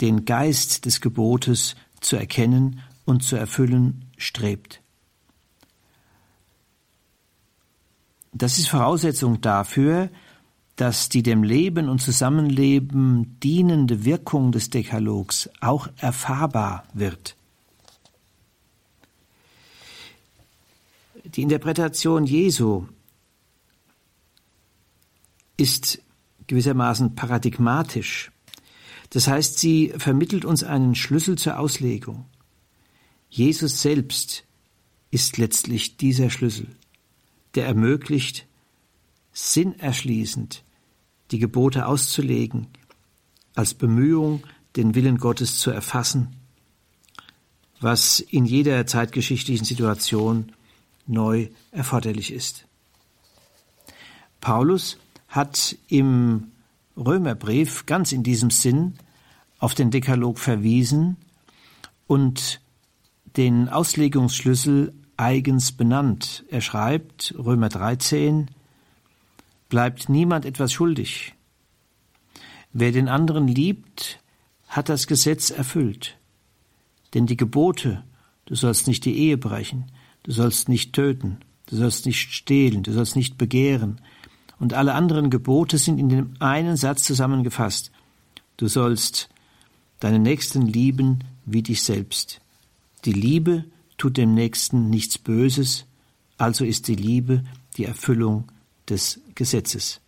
den 0.00 0.24
Geist 0.24 0.86
des 0.86 1.00
Gebotes 1.00 1.76
zu 2.00 2.16
erkennen 2.16 2.80
und 3.04 3.22
zu 3.22 3.36
erfüllen 3.36 4.06
strebt. 4.16 4.80
Das 8.32 8.58
ist 8.58 8.68
Voraussetzung 8.68 9.40
dafür, 9.40 10.08
dass 10.80 11.10
die 11.10 11.22
dem 11.22 11.42
Leben 11.42 11.90
und 11.90 12.00
Zusammenleben 12.00 13.38
dienende 13.40 14.06
Wirkung 14.06 14.50
des 14.50 14.70
Dekalogs 14.70 15.50
auch 15.60 15.88
erfahrbar 15.98 16.84
wird. 16.94 17.36
Die 21.26 21.42
Interpretation 21.42 22.24
Jesu 22.24 22.86
ist 25.58 26.00
gewissermaßen 26.46 27.14
paradigmatisch. 27.14 28.32
Das 29.10 29.28
heißt, 29.28 29.58
sie 29.58 29.92
vermittelt 29.98 30.46
uns 30.46 30.64
einen 30.64 30.94
Schlüssel 30.94 31.36
zur 31.36 31.58
Auslegung. 31.58 32.24
Jesus 33.28 33.82
selbst 33.82 34.44
ist 35.10 35.36
letztlich 35.36 35.98
dieser 35.98 36.30
Schlüssel, 36.30 36.74
der 37.54 37.66
ermöglicht, 37.66 38.46
sinnerschließend 39.34 40.64
die 41.30 41.38
Gebote 41.38 41.86
auszulegen, 41.86 42.66
als 43.54 43.74
Bemühung, 43.74 44.42
den 44.76 44.94
Willen 44.94 45.18
Gottes 45.18 45.58
zu 45.58 45.70
erfassen, 45.70 46.36
was 47.80 48.20
in 48.20 48.44
jeder 48.44 48.86
zeitgeschichtlichen 48.86 49.64
Situation 49.64 50.52
neu 51.06 51.48
erforderlich 51.72 52.32
ist. 52.32 52.66
Paulus 54.40 54.98
hat 55.28 55.76
im 55.88 56.52
Römerbrief 56.96 57.86
ganz 57.86 58.12
in 58.12 58.22
diesem 58.22 58.50
Sinn 58.50 58.94
auf 59.58 59.74
den 59.74 59.90
Dekalog 59.90 60.38
verwiesen 60.38 61.16
und 62.06 62.60
den 63.36 63.68
Auslegungsschlüssel 63.68 64.92
eigens 65.16 65.72
benannt. 65.72 66.44
Er 66.48 66.60
schreibt 66.60 67.34
Römer 67.38 67.68
13 67.68 68.50
bleibt 69.70 70.10
niemand 70.10 70.44
etwas 70.44 70.72
schuldig. 70.72 71.34
Wer 72.74 72.92
den 72.92 73.08
anderen 73.08 73.48
liebt, 73.48 74.20
hat 74.68 74.90
das 74.90 75.06
Gesetz 75.06 75.50
erfüllt. 75.50 76.18
Denn 77.14 77.26
die 77.26 77.36
Gebote, 77.36 78.04
du 78.44 78.54
sollst 78.54 78.86
nicht 78.86 79.04
die 79.06 79.16
Ehe 79.16 79.38
brechen, 79.38 79.90
du 80.24 80.32
sollst 80.32 80.68
nicht 80.68 80.92
töten, 80.92 81.38
du 81.66 81.76
sollst 81.76 82.04
nicht 82.04 82.32
stehlen, 82.32 82.82
du 82.82 82.92
sollst 82.92 83.16
nicht 83.16 83.38
begehren, 83.38 84.00
und 84.58 84.74
alle 84.74 84.92
anderen 84.92 85.30
Gebote 85.30 85.78
sind 85.78 85.98
in 85.98 86.10
dem 86.10 86.34
einen 86.38 86.76
Satz 86.76 87.04
zusammengefasst. 87.04 87.90
Du 88.58 88.68
sollst 88.68 89.30
deinen 90.00 90.22
Nächsten 90.22 90.66
lieben 90.66 91.20
wie 91.46 91.62
dich 91.62 91.82
selbst. 91.82 92.42
Die 93.06 93.14
Liebe 93.14 93.64
tut 93.96 94.18
dem 94.18 94.34
Nächsten 94.34 94.90
nichts 94.90 95.16
Böses, 95.16 95.86
also 96.36 96.66
ist 96.66 96.88
die 96.88 96.94
Liebe 96.94 97.42
die 97.78 97.86
Erfüllung 97.86 98.52
des 98.90 99.20
Gesetzes. 99.34 100.00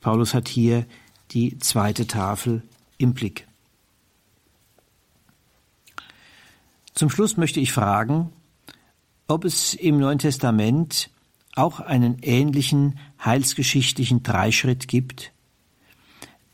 Paulus 0.00 0.34
hat 0.34 0.48
hier 0.48 0.86
die 1.30 1.58
zweite 1.58 2.06
Tafel 2.06 2.62
im 2.98 3.14
Blick. 3.14 3.46
Zum 6.94 7.10
Schluss 7.10 7.36
möchte 7.36 7.58
ich 7.58 7.72
fragen, 7.72 8.30
ob 9.26 9.44
es 9.44 9.74
im 9.74 9.98
Neuen 9.98 10.18
Testament 10.18 11.10
auch 11.56 11.80
einen 11.80 12.18
ähnlichen 12.22 12.98
heilsgeschichtlichen 13.24 14.22
Dreischritt 14.22 14.86
gibt, 14.86 15.32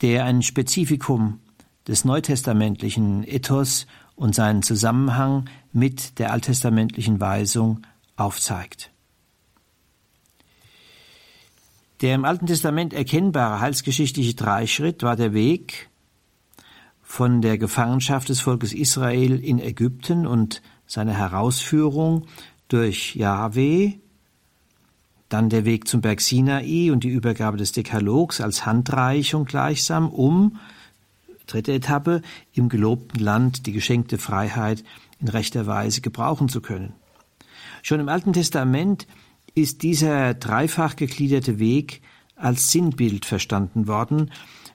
der 0.00 0.24
ein 0.24 0.42
Spezifikum 0.42 1.40
des 1.86 2.04
neutestamentlichen 2.04 3.24
Ethos 3.24 3.86
und 4.14 4.34
seinen 4.34 4.62
Zusammenhang 4.62 5.48
mit 5.72 6.18
der 6.18 6.32
alttestamentlichen 6.32 7.20
Weisung 7.20 7.82
aufzeigt. 8.16 8.90
Der 12.00 12.14
im 12.14 12.24
Alten 12.24 12.46
Testament 12.46 12.94
erkennbare 12.94 13.60
heilsgeschichtliche 13.60 14.34
Dreischritt 14.34 15.02
war 15.02 15.16
der 15.16 15.34
Weg 15.34 15.90
von 17.02 17.42
der 17.42 17.58
Gefangenschaft 17.58 18.28
des 18.28 18.40
Volkes 18.40 18.72
Israel 18.72 19.38
in 19.38 19.58
Ägypten 19.58 20.26
und 20.26 20.62
seine 20.86 21.12
Herausführung 21.12 22.26
durch 22.68 23.16
Yahweh 23.16 23.98
dann 25.28 25.48
der 25.48 25.64
Weg 25.64 25.86
zum 25.86 26.00
Berg 26.00 26.20
Sinai 26.20 26.90
und 26.90 27.04
die 27.04 27.08
Übergabe 27.08 27.56
des 27.56 27.72
Dekalogs 27.72 28.40
als 28.40 28.66
Handreichung 28.66 29.44
gleichsam, 29.44 30.10
um, 30.10 30.56
dritte 31.46 31.72
Etappe, 31.72 32.22
im 32.52 32.68
gelobten 32.68 33.22
Land 33.22 33.66
die 33.66 33.72
geschenkte 33.72 34.18
Freiheit 34.18 34.82
in 35.20 35.28
rechter 35.28 35.66
Weise 35.66 36.00
gebrauchen 36.00 36.48
zu 36.48 36.60
können. 36.60 36.94
Schon 37.82 38.00
im 38.00 38.08
Alten 38.08 38.32
Testament 38.32 39.06
ist 39.54 39.82
dieser 39.82 40.34
dreifach 40.34 40.96
gegliederte 40.96 41.58
Weg 41.58 42.02
als 42.36 42.70
Sinnbild 42.70 43.24
verstanden 43.24 43.86
worden, 43.86 44.30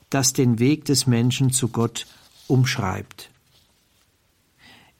das 0.09 0.33
den 0.33 0.59
Weg 0.59 0.85
des 0.85 1.07
Menschen 1.07 1.51
zu 1.51 1.69
Gott 1.69 2.05
umschreibt. 2.47 3.31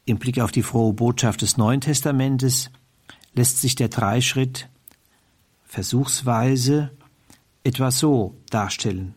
Im 0.05 0.17
Blick 0.17 0.39
auf 0.39 0.51
die 0.51 0.63
frohe 0.63 0.93
Botschaft 0.93 1.41
des 1.41 1.57
Neuen 1.57 1.81
Testamentes 1.81 2.69
lässt 3.33 3.59
sich 3.59 3.75
der 3.75 3.89
Dreischritt 3.89 4.69
versuchsweise 5.63 6.91
etwa 7.63 7.91
so 7.91 8.37
darstellen. 8.49 9.15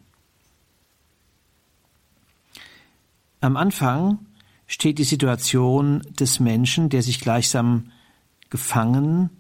Am 3.41 3.57
Anfang 3.57 4.19
steht 4.67 4.99
die 4.99 5.05
Situation 5.05 6.03
des 6.19 6.41
Menschen, 6.41 6.89
der 6.89 7.03
sich 7.03 7.21
gleichsam 7.21 7.93
gefangen, 8.51 9.31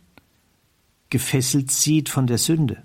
gefesselt 1.10 1.70
sieht 1.70 2.08
von 2.08 2.26
der 2.26 2.38
Sünde. 2.38 2.82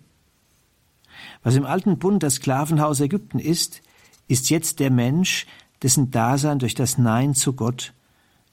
Was 1.43 1.55
im 1.55 1.65
alten 1.65 1.99
Bund 1.99 2.23
das 2.23 2.35
Sklavenhaus 2.35 2.99
Ägypten 2.99 3.39
ist, 3.39 3.81
ist 4.27 4.49
jetzt 4.49 4.79
der 4.79 4.89
Mensch, 4.89 5.45
dessen 5.81 6.11
Dasein 6.11 6.59
durch 6.59 6.75
das 6.75 6.97
Nein 6.97 7.35
zu 7.35 7.53
Gott 7.53 7.93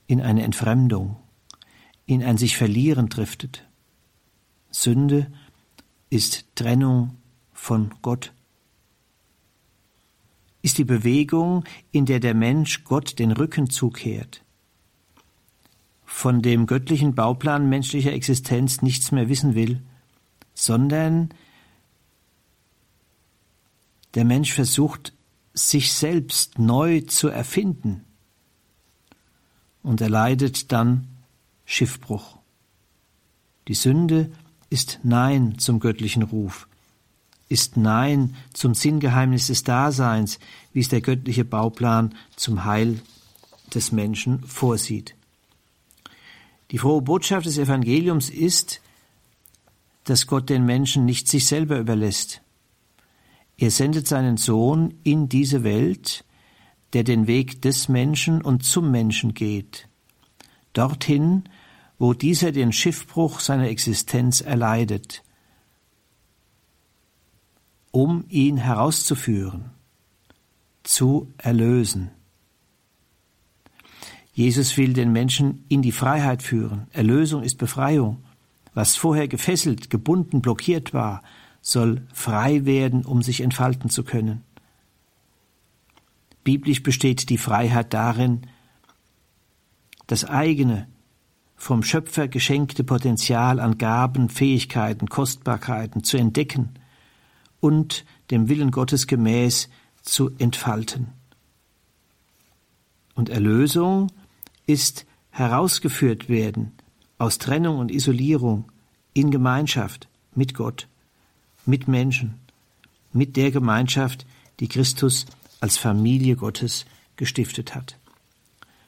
in 0.07 0.21
eine 0.21 0.43
Entfremdung, 0.43 1.17
in 2.07 2.25
ein 2.25 2.37
sich 2.37 2.57
verlieren 2.57 3.09
driftet. 3.09 3.65
Sünde 4.71 5.31
ist 6.11 6.45
Trennung 6.57 7.17
von 7.53 7.95
Gott. 8.03 8.33
Ist 10.63 10.79
die 10.79 10.85
Bewegung, 10.85 11.65
in 11.93 12.07
der 12.07 12.21
der 12.21 12.35
Mensch 12.35 12.85
Gott 12.85 13.19
den 13.19 13.31
Rücken 13.31 13.71
zukehrt, 13.71 14.43
von 16.13 16.43
dem 16.43 16.67
göttlichen 16.67 17.15
Bauplan 17.15 17.69
menschlicher 17.69 18.13
Existenz 18.13 18.83
nichts 18.83 19.13
mehr 19.13 19.29
wissen 19.29 19.55
will, 19.55 19.81
sondern 20.55 21.31
der 24.15 24.25
Mensch 24.25 24.53
versucht, 24.53 25.15
sich 25.55 25.93
selbst 25.93 26.59
neu 26.59 27.03
zu 27.03 27.29
erfinden 27.29 28.05
und 29.83 30.01
erleidet 30.01 30.73
dann 30.73 31.07
Schiffbruch. 31.65 32.39
Die 33.69 33.75
Sünde 33.75 34.33
ist 34.69 34.99
Nein 35.05 35.59
zum 35.59 35.79
göttlichen 35.79 36.25
Ruf, 36.25 36.69
ist 37.49 37.77
Nein 37.77 38.35
zum 38.53 38.75
Sinngeheimnis 38.75 39.47
des 39.47 39.63
Daseins, 39.63 40.41
wie 40.73 40.81
es 40.81 40.89
der 40.89 41.03
göttliche 41.03 41.45
Bauplan 41.45 42.15
zum 42.35 42.65
Heil 42.65 43.01
des 43.73 43.93
Menschen 43.93 44.43
vorsieht. 44.43 45.15
Die 46.71 46.79
frohe 46.79 47.03
Botschaft 47.03 47.47
des 47.47 47.59
Evangeliums 47.59 48.31
ist, 48.31 48.81
dass 50.05 50.27
Gott 50.27 50.49
den 50.51 50.65
Menschen 50.65 51.05
nicht 51.05 51.29
sich 51.29 51.47
selber 51.47 51.79
überlässt. 51.79 52.43
Er 53.59 53.71
sendet 53.71 54.07
seinen 54.07 54.37
Sohn 54.37 54.95
in 55.03 55.29
diese 55.29 55.65
Welt, 55.65 56.25
der 56.93 57.05
den 57.05 57.27
Weg 57.27 57.63
des 57.63 57.89
Menschen 57.89 58.41
und 58.41 58.65
zum 58.65 58.91
Menschen 58.91 59.35
geht, 59.35 59.89
dorthin, 60.73 61.45
wo 61.99 62.15
dieser 62.15 62.53
den 62.53 62.73
Schiffbruch 62.73 63.41
seiner 63.41 63.69
Existenz 63.69 64.41
erleidet, 64.41 65.23
um 67.91 68.25
ihn 68.29 68.57
herauszuführen, 68.57 69.71
zu 70.83 71.33
erlösen. 71.37 72.11
Jesus 74.41 74.79
will 74.79 74.95
den 74.95 75.13
Menschen 75.13 75.67
in 75.69 75.83
die 75.83 75.93
Freiheit 75.93 76.43
führen. 76.43 76.87
Erlösung 76.93 77.43
ist 77.43 77.59
Befreiung. 77.59 78.25
Was 78.73 78.97
vorher 78.97 79.29
gefesselt, 79.29 79.91
gebunden, 79.91 80.41
blockiert 80.41 80.95
war, 80.95 81.23
soll 81.61 82.07
frei 82.15 82.65
werden, 82.65 83.05
um 83.05 83.21
sich 83.21 83.43
entfalten 83.43 83.91
zu 83.91 84.03
können. 84.03 84.43
Biblisch 86.43 86.83
besteht 86.83 87.29
die 87.29 87.37
Freiheit 87.37 87.93
darin, 87.93 88.47
das 90.07 90.25
eigene, 90.25 90.89
vom 91.55 91.83
Schöpfer 91.83 92.27
geschenkte 92.27 92.83
Potenzial 92.83 93.61
an 93.61 93.77
Gaben, 93.77 94.31
Fähigkeiten, 94.31 95.09
Kostbarkeiten 95.09 96.03
zu 96.03 96.17
entdecken 96.17 96.79
und 97.61 98.07
dem 98.31 98.49
Willen 98.49 98.71
Gottes 98.71 99.07
gemäß 99.07 99.69
zu 100.01 100.31
entfalten. 100.39 101.09
Und 103.15 103.29
Erlösung 103.29 104.11
ist 104.71 105.05
herausgeführt 105.31 106.29
werden 106.29 106.73
aus 107.19 107.39
Trennung 107.39 107.79
und 107.79 107.91
Isolierung 107.91 108.71
in 109.13 109.31
Gemeinschaft 109.31 110.09
mit 110.35 110.55
Gott, 110.55 110.89
mit 111.67 111.89
Menschen, 111.89 112.41
mit 113.13 113.37
der 113.37 113.51
Gemeinschaft, 113.51 114.27
die 114.61 114.69
Christus 114.69 115.27
als 115.61 115.77
Familie 115.77 116.37
Gottes 116.37 116.87
gestiftet 117.17 117.75
hat. 117.75 117.99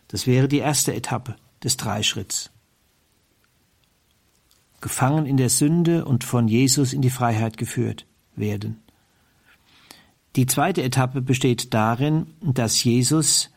Das 0.08 0.26
wäre 0.26 0.48
die 0.48 0.58
erste 0.58 0.94
Etappe 0.94 1.36
des 1.62 1.76
Dreischritts. 1.76 2.50
Gefangen 4.80 5.26
in 5.26 5.36
der 5.36 5.50
Sünde 5.50 6.04
und 6.04 6.24
von 6.24 6.48
Jesus 6.48 6.92
in 6.92 7.02
die 7.02 7.10
Freiheit 7.10 7.56
geführt 7.56 8.06
werden. 8.34 8.80
Die 10.36 10.46
zweite 10.46 10.82
Etappe 10.82 11.20
besteht 11.20 11.74
darin, 11.74 12.26
dass 12.40 12.82
Jesus 12.82 13.51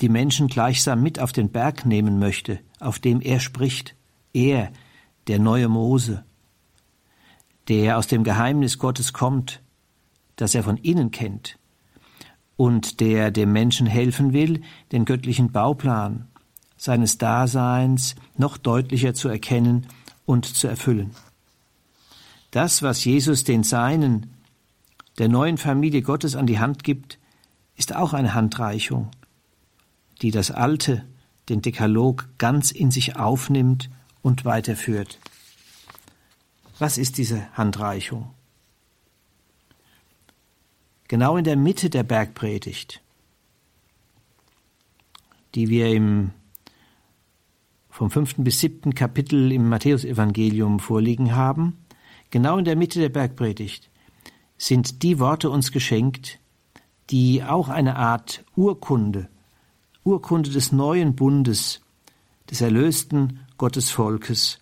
die 0.00 0.08
Menschen 0.08 0.48
gleichsam 0.48 1.02
mit 1.02 1.20
auf 1.20 1.32
den 1.32 1.50
Berg 1.50 1.86
nehmen 1.86 2.18
möchte, 2.18 2.60
auf 2.80 2.98
dem 2.98 3.20
er 3.20 3.40
spricht, 3.40 3.94
er, 4.32 4.70
der 5.26 5.38
neue 5.38 5.68
Mose, 5.68 6.24
der 7.68 7.98
aus 7.98 8.06
dem 8.06 8.22
Geheimnis 8.22 8.78
Gottes 8.78 9.12
kommt, 9.12 9.60
das 10.36 10.54
er 10.54 10.62
von 10.62 10.76
innen 10.76 11.10
kennt, 11.10 11.58
und 12.56 13.00
der 13.00 13.30
dem 13.30 13.52
Menschen 13.52 13.86
helfen 13.86 14.32
will, 14.32 14.62
den 14.92 15.04
göttlichen 15.04 15.52
Bauplan 15.52 16.26
seines 16.76 17.18
Daseins 17.18 18.14
noch 18.36 18.58
deutlicher 18.58 19.14
zu 19.14 19.28
erkennen 19.28 19.86
und 20.26 20.44
zu 20.44 20.68
erfüllen. 20.68 21.12
Das, 22.50 22.82
was 22.82 23.04
Jesus 23.04 23.44
den 23.44 23.62
Seinen, 23.62 24.34
der 25.18 25.28
neuen 25.28 25.58
Familie 25.58 26.02
Gottes 26.02 26.36
an 26.36 26.46
die 26.46 26.58
Hand 26.58 26.84
gibt, 26.84 27.18
ist 27.76 27.94
auch 27.94 28.12
eine 28.12 28.34
Handreichung, 28.34 29.10
die 30.22 30.30
das 30.30 30.50
Alte, 30.50 31.04
den 31.48 31.62
Dekalog, 31.62 32.28
ganz 32.38 32.70
in 32.70 32.90
sich 32.90 33.16
aufnimmt 33.16 33.90
und 34.22 34.44
weiterführt. 34.44 35.18
Was 36.78 36.98
ist 36.98 37.18
diese 37.18 37.50
Handreichung? 37.56 38.30
Genau 41.08 41.36
in 41.36 41.44
der 41.44 41.56
Mitte 41.56 41.88
der 41.88 42.02
Bergpredigt, 42.02 43.00
die 45.54 45.68
wir 45.68 45.88
im 45.92 46.32
vom 47.88 48.10
fünften 48.10 48.44
bis 48.44 48.60
siebten 48.60 48.94
Kapitel 48.94 49.50
im 49.52 49.70
Matthäusevangelium 49.70 50.80
vorliegen 50.80 51.34
haben, 51.34 51.78
genau 52.28 52.58
in 52.58 52.66
der 52.66 52.76
Mitte 52.76 53.00
der 53.00 53.08
Bergpredigt, 53.08 53.88
sind 54.58 55.02
die 55.02 55.18
Worte 55.18 55.48
uns 55.48 55.72
geschenkt, 55.72 56.38
die 57.08 57.42
auch 57.42 57.70
eine 57.70 57.96
Art 57.96 58.44
Urkunde, 58.54 59.30
Urkunde 60.06 60.50
des 60.50 60.70
neuen 60.70 61.16
Bundes, 61.16 61.80
des 62.48 62.60
erlösten 62.60 63.40
Gottesvolkes 63.58 64.58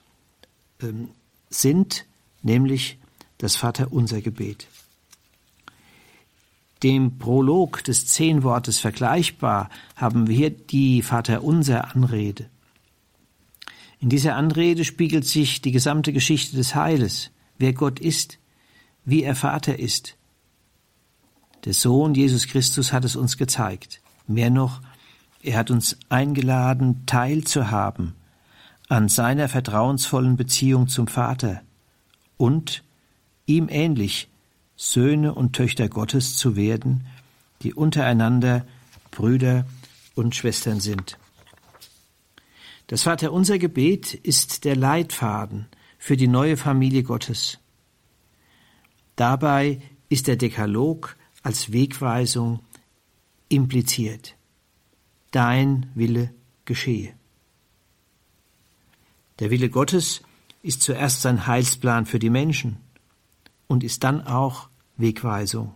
ähm, 0.81 1.11
sind, 1.51 2.07
nämlich 2.43 2.99
das 3.39 3.57
Vaterunser 3.57 4.23
Gebet. 4.23 4.67
Dem 6.83 7.19
Prolog 7.19 7.85
des 7.85 8.07
Zehnwortes 8.07 8.79
vergleichbar 8.79 9.69
haben 9.97 10.29
wir 10.29 10.37
hier 10.37 10.51
die 10.51 11.03
Vaterunser 11.03 11.95
Anrede. 11.95 12.49
In 14.01 14.09
dieser 14.09 14.37
Anrede 14.37 14.85
spiegelt 14.85 15.27
sich 15.27 15.61
die 15.61 15.73
gesamte 15.73 16.13
Geschichte 16.13 16.57
des 16.57 16.75
Heiles, 16.75 17.31
wer 17.59 17.73
Gott 17.75 18.01
ist, 18.01 18.39
wie 19.05 19.23
er 19.23 19.35
Vater 19.35 19.79
ist. 19.79 20.17
Der 21.65 21.75
Sohn 21.75 22.15
Jesus 22.15 22.47
Christus 22.47 22.93
hat 22.93 23.05
es 23.05 23.17
uns 23.17 23.37
gezeigt. 23.37 24.01
Mehr 24.27 24.51
noch, 24.51 24.81
er 25.45 25.59
hat 25.59 25.71
uns 25.71 25.99
eingeladen, 26.09 27.05
teilzuhaben 27.07 28.15
an 28.89 29.09
seiner 29.09 29.49
vertrauensvollen 29.49 30.37
Beziehung 30.37 30.89
zum 30.89 31.07
Vater 31.07 31.63
und 32.37 32.83
ihm 33.47 33.69
ähnlich 33.69 34.29
Söhne 34.77 35.35
und 35.35 35.55
Töchter 35.55 35.89
Gottes 35.89 36.37
zu 36.37 36.57
werden, 36.57 37.07
die 37.63 37.75
untereinander 37.75 38.65
Brüder 39.11 39.67
und 40.15 40.35
Schwestern 40.35 40.81
sind. 40.81 41.19
Das 42.87 43.03
Vaterunser 43.03 43.59
Gebet 43.59 44.15
ist 44.15 44.65
der 44.65 44.77
Leitfaden 44.77 45.67
für 45.99 46.17
die 46.17 46.29
neue 46.29 46.57
Familie 46.57 47.03
Gottes. 47.03 47.59
Dabei 49.17 49.81
ist 50.09 50.27
der 50.27 50.37
Dekalog 50.37 51.17
als 51.43 51.73
Wegweisung 51.73 52.61
impliziert. 53.49 54.37
Dein 55.35 55.91
Wille 55.97 56.33
geschehe. 56.65 57.13
Der 59.41 59.51
Wille 59.51 59.69
Gottes 59.69 60.23
ist 60.63 60.81
zuerst 60.83 61.23
sein 61.23 61.49
Heilsplan 61.49 62.07
für 62.07 62.21
die 62.21 62.31
Menschen 62.31 62.77
und 63.67 63.83
ist 63.83 64.05
dann 64.05 64.25
auch 64.29 64.69
Wegweisung. 64.97 65.75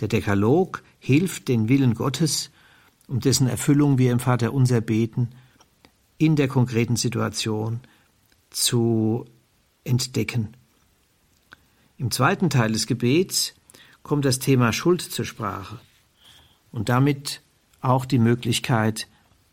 Der 0.00 0.08
Dekalog 0.08 0.82
hilft 0.98 1.46
den 1.46 1.68
Willen 1.68 1.94
Gottes, 1.94 2.50
um 3.06 3.20
dessen 3.20 3.46
Erfüllung 3.46 3.98
wir 3.98 4.10
im 4.10 4.18
Vater 4.18 4.52
unser 4.52 4.80
beten, 4.80 5.28
in 6.18 6.34
der 6.34 6.48
konkreten 6.48 6.96
Situation 6.96 7.78
zu 8.50 9.26
entdecken. 9.84 10.56
Im 11.98 12.10
zweiten 12.10 12.50
Teil 12.50 12.72
des 12.72 12.88
Gebets 12.88 13.54
kommt 14.02 14.24
das 14.24 14.40
Thema 14.40 14.72
Schuld 14.72 15.02
zur 15.02 15.24
Sprache 15.24 15.78
und 16.72 16.88
damit 16.88 17.42
auch 17.80 18.04
die 18.04 18.18
Möglichkeit 18.18 19.08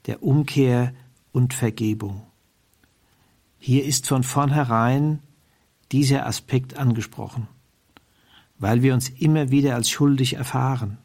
der 0.06 0.24
Umkehr 0.24 0.94
und 1.32 1.54
Vergebung. 1.54 2.24
Hier 3.60 3.86
ist 3.86 4.08
von 4.08 4.24
vornherein 4.24 5.20
dieser 5.92 6.26
Aspekt 6.26 6.78
angesprochen, 6.78 7.48
weil 8.60 8.82
wir 8.82 8.94
uns 8.94 9.10
immer 9.10 9.52
wieder 9.52 9.76
als 9.76 9.90
schuldig 9.90 10.34
erfahren, 10.34 10.98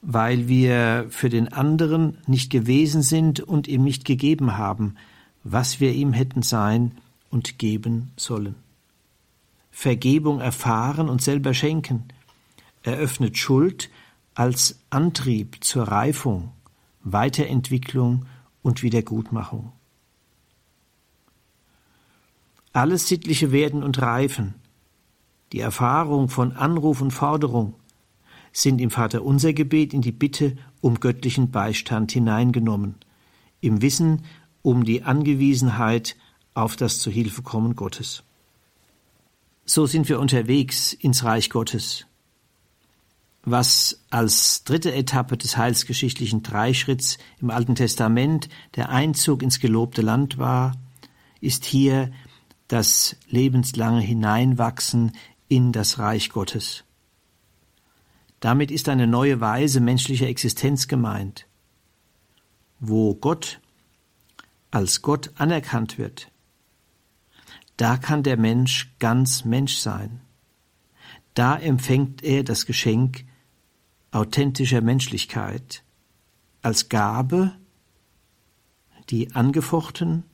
weil 0.00 0.48
wir 0.48 1.06
für 1.08 1.30
den 1.30 1.52
anderen 1.52 2.18
nicht 2.26 2.50
gewesen 2.50 3.02
sind 3.02 3.40
und 3.40 3.68
ihm 3.68 3.82
nicht 3.82 4.04
gegeben 4.04 4.56
haben, 4.58 4.96
was 5.42 5.80
wir 5.80 5.92
ihm 5.92 6.12
hätten 6.12 6.42
sein 6.42 6.92
und 7.30 7.58
geben 7.58 8.12
sollen. 8.16 8.54
Vergebung 9.70 10.40
erfahren 10.40 11.08
und 11.08 11.20
selber 11.20 11.52
schenken 11.52 12.04
eröffnet 12.82 13.38
Schuld 13.38 13.90
als 14.34 14.80
Antrieb 14.90 15.62
zur 15.64 15.84
Reifung, 15.84 16.52
Weiterentwicklung 17.02 18.26
und 18.62 18.82
Wiedergutmachung. 18.82 19.72
Alles 22.72 23.06
Sittliche 23.06 23.52
werden 23.52 23.84
und 23.84 24.02
reifen. 24.02 24.54
Die 25.52 25.60
Erfahrung 25.60 26.28
von 26.28 26.52
Anruf 26.52 27.00
und 27.00 27.12
Forderung 27.12 27.74
sind 28.52 28.80
im 28.80 28.90
Vaterunser 28.90 29.52
Gebet 29.52 29.94
in 29.94 30.00
die 30.00 30.12
Bitte 30.12 30.56
um 30.80 30.98
göttlichen 30.98 31.50
Beistand 31.50 32.10
hineingenommen, 32.10 32.96
im 33.60 33.82
Wissen 33.82 34.22
um 34.62 34.84
die 34.84 35.02
Angewiesenheit 35.02 36.16
auf 36.54 36.74
das 36.76 36.98
Zuhilfekommen 36.98 37.76
Gottes. 37.76 38.24
So 39.66 39.86
sind 39.86 40.08
wir 40.08 40.18
unterwegs 40.18 40.92
ins 40.92 41.24
Reich 41.24 41.50
Gottes. 41.50 42.06
Was 43.44 44.00
als 44.08 44.64
dritte 44.64 44.94
Etappe 44.94 45.36
des 45.36 45.56
heilsgeschichtlichen 45.56 46.42
Dreischritts 46.42 47.18
im 47.40 47.50
Alten 47.50 47.74
Testament 47.74 48.48
der 48.74 48.88
Einzug 48.88 49.42
ins 49.42 49.60
gelobte 49.60 50.00
Land 50.00 50.38
war, 50.38 50.72
ist 51.40 51.66
hier 51.66 52.10
das 52.68 53.16
lebenslange 53.28 54.00
Hineinwachsen 54.00 55.12
in 55.48 55.72
das 55.72 55.98
Reich 55.98 56.30
Gottes. 56.30 56.84
Damit 58.40 58.70
ist 58.70 58.88
eine 58.88 59.06
neue 59.06 59.40
Weise 59.40 59.80
menschlicher 59.80 60.26
Existenz 60.26 60.88
gemeint, 60.88 61.46
wo 62.80 63.14
Gott 63.14 63.60
als 64.70 65.02
Gott 65.02 65.30
anerkannt 65.36 65.98
wird, 65.98 66.30
da 67.76 67.96
kann 67.96 68.22
der 68.22 68.36
Mensch 68.36 68.92
ganz 68.98 69.44
Mensch 69.44 69.76
sein. 69.76 70.20
Da 71.34 71.56
empfängt 71.56 72.22
er 72.22 72.44
das 72.44 72.66
Geschenk 72.66 73.24
authentischer 74.14 74.80
Menschlichkeit 74.80 75.82
als 76.62 76.88
Gabe, 76.88 77.52
die 79.10 79.34
angefochten 79.34 80.24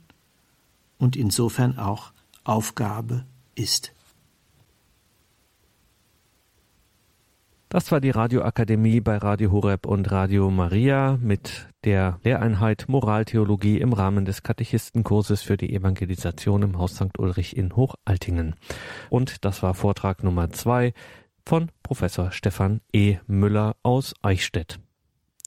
und 0.97 1.15
insofern 1.15 1.77
auch 1.77 2.13
Aufgabe 2.43 3.25
ist. 3.55 3.93
Das 7.69 7.89
war 7.89 8.01
die 8.01 8.09
Radioakademie 8.09 8.99
bei 8.99 9.15
Radio 9.15 9.51
Horeb 9.51 9.85
und 9.85 10.11
Radio 10.11 10.51
Maria 10.51 11.17
mit 11.21 11.69
der 11.85 12.19
Lehreinheit 12.21 12.85
Moraltheologie 12.89 13.79
im 13.79 13.93
Rahmen 13.93 14.25
des 14.25 14.43
Katechistenkurses 14.43 15.41
für 15.41 15.55
die 15.55 15.73
Evangelisation 15.73 16.63
im 16.63 16.77
Haus 16.77 16.95
St. 16.95 17.17
Ulrich 17.17 17.55
in 17.55 17.73
Hochaltingen. 17.75 18.55
Und 19.09 19.45
das 19.45 19.63
war 19.63 19.73
Vortrag 19.73 20.21
Nummer 20.21 20.49
zwei 20.49 20.93
von 21.45 21.71
Professor 21.83 22.31
Stefan 22.31 22.81
E. 22.93 23.17
Müller 23.27 23.75
aus 23.83 24.13
Eichstätt. 24.21 24.79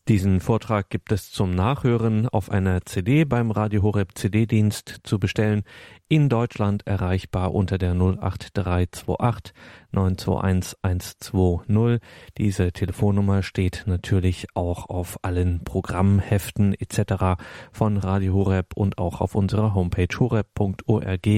Diesen 0.07 0.41
Vortrag 0.41 0.91
gibt 0.91 1.13
es 1.13 1.31
zum 1.31 1.55
Nachhören 1.55 2.29
auf 2.29 2.51
einer 2.51 2.85
CD 2.85 3.25
beim 3.25 3.51
Radio 3.51 3.83
Horeb 3.83 4.11
CD-Dienst 4.15 5.01
zu 5.03 5.19
bestellen, 5.19 5.63
in 6.09 6.29
Deutschland 6.29 6.87
erreichbar 6.87 7.55
unter 7.55 7.79
der 7.79 7.93
08328 7.93 9.55
921 9.93 10.77
120. 10.83 12.01
Diese 12.37 12.71
Telefonnummer 12.73 13.43
steht 13.43 13.85
natürlich 13.87 14.47
auch 14.53 14.91
auf 14.91 15.19
allen 15.23 15.65
Programmheften 15.65 16.75
etc. 16.75 17.43
von 17.73 17.97
Radio 17.97 18.35
Horeb 18.35 18.77
und 18.77 18.99
auch 18.99 19.23
auf 19.23 19.35
unserer 19.35 19.75
Homepage 19.75 20.15
horeb.org. 20.21 21.29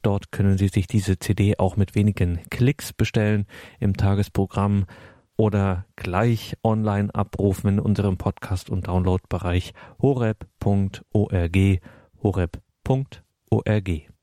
Dort 0.00 0.32
können 0.32 0.56
Sie 0.56 0.68
sich 0.68 0.86
diese 0.86 1.18
CD 1.18 1.58
auch 1.58 1.76
mit 1.76 1.94
wenigen 1.94 2.40
Klicks 2.48 2.94
bestellen 2.94 3.44
im 3.80 3.98
Tagesprogramm 3.98 4.86
oder 5.36 5.86
gleich 5.96 6.56
online 6.62 7.14
abrufen 7.14 7.70
in 7.70 7.80
unserem 7.80 8.16
Podcast- 8.16 8.70
und 8.70 8.86
Downloadbereich 8.86 9.72
horeb.org 10.00 11.80
horeb.org. 12.22 14.13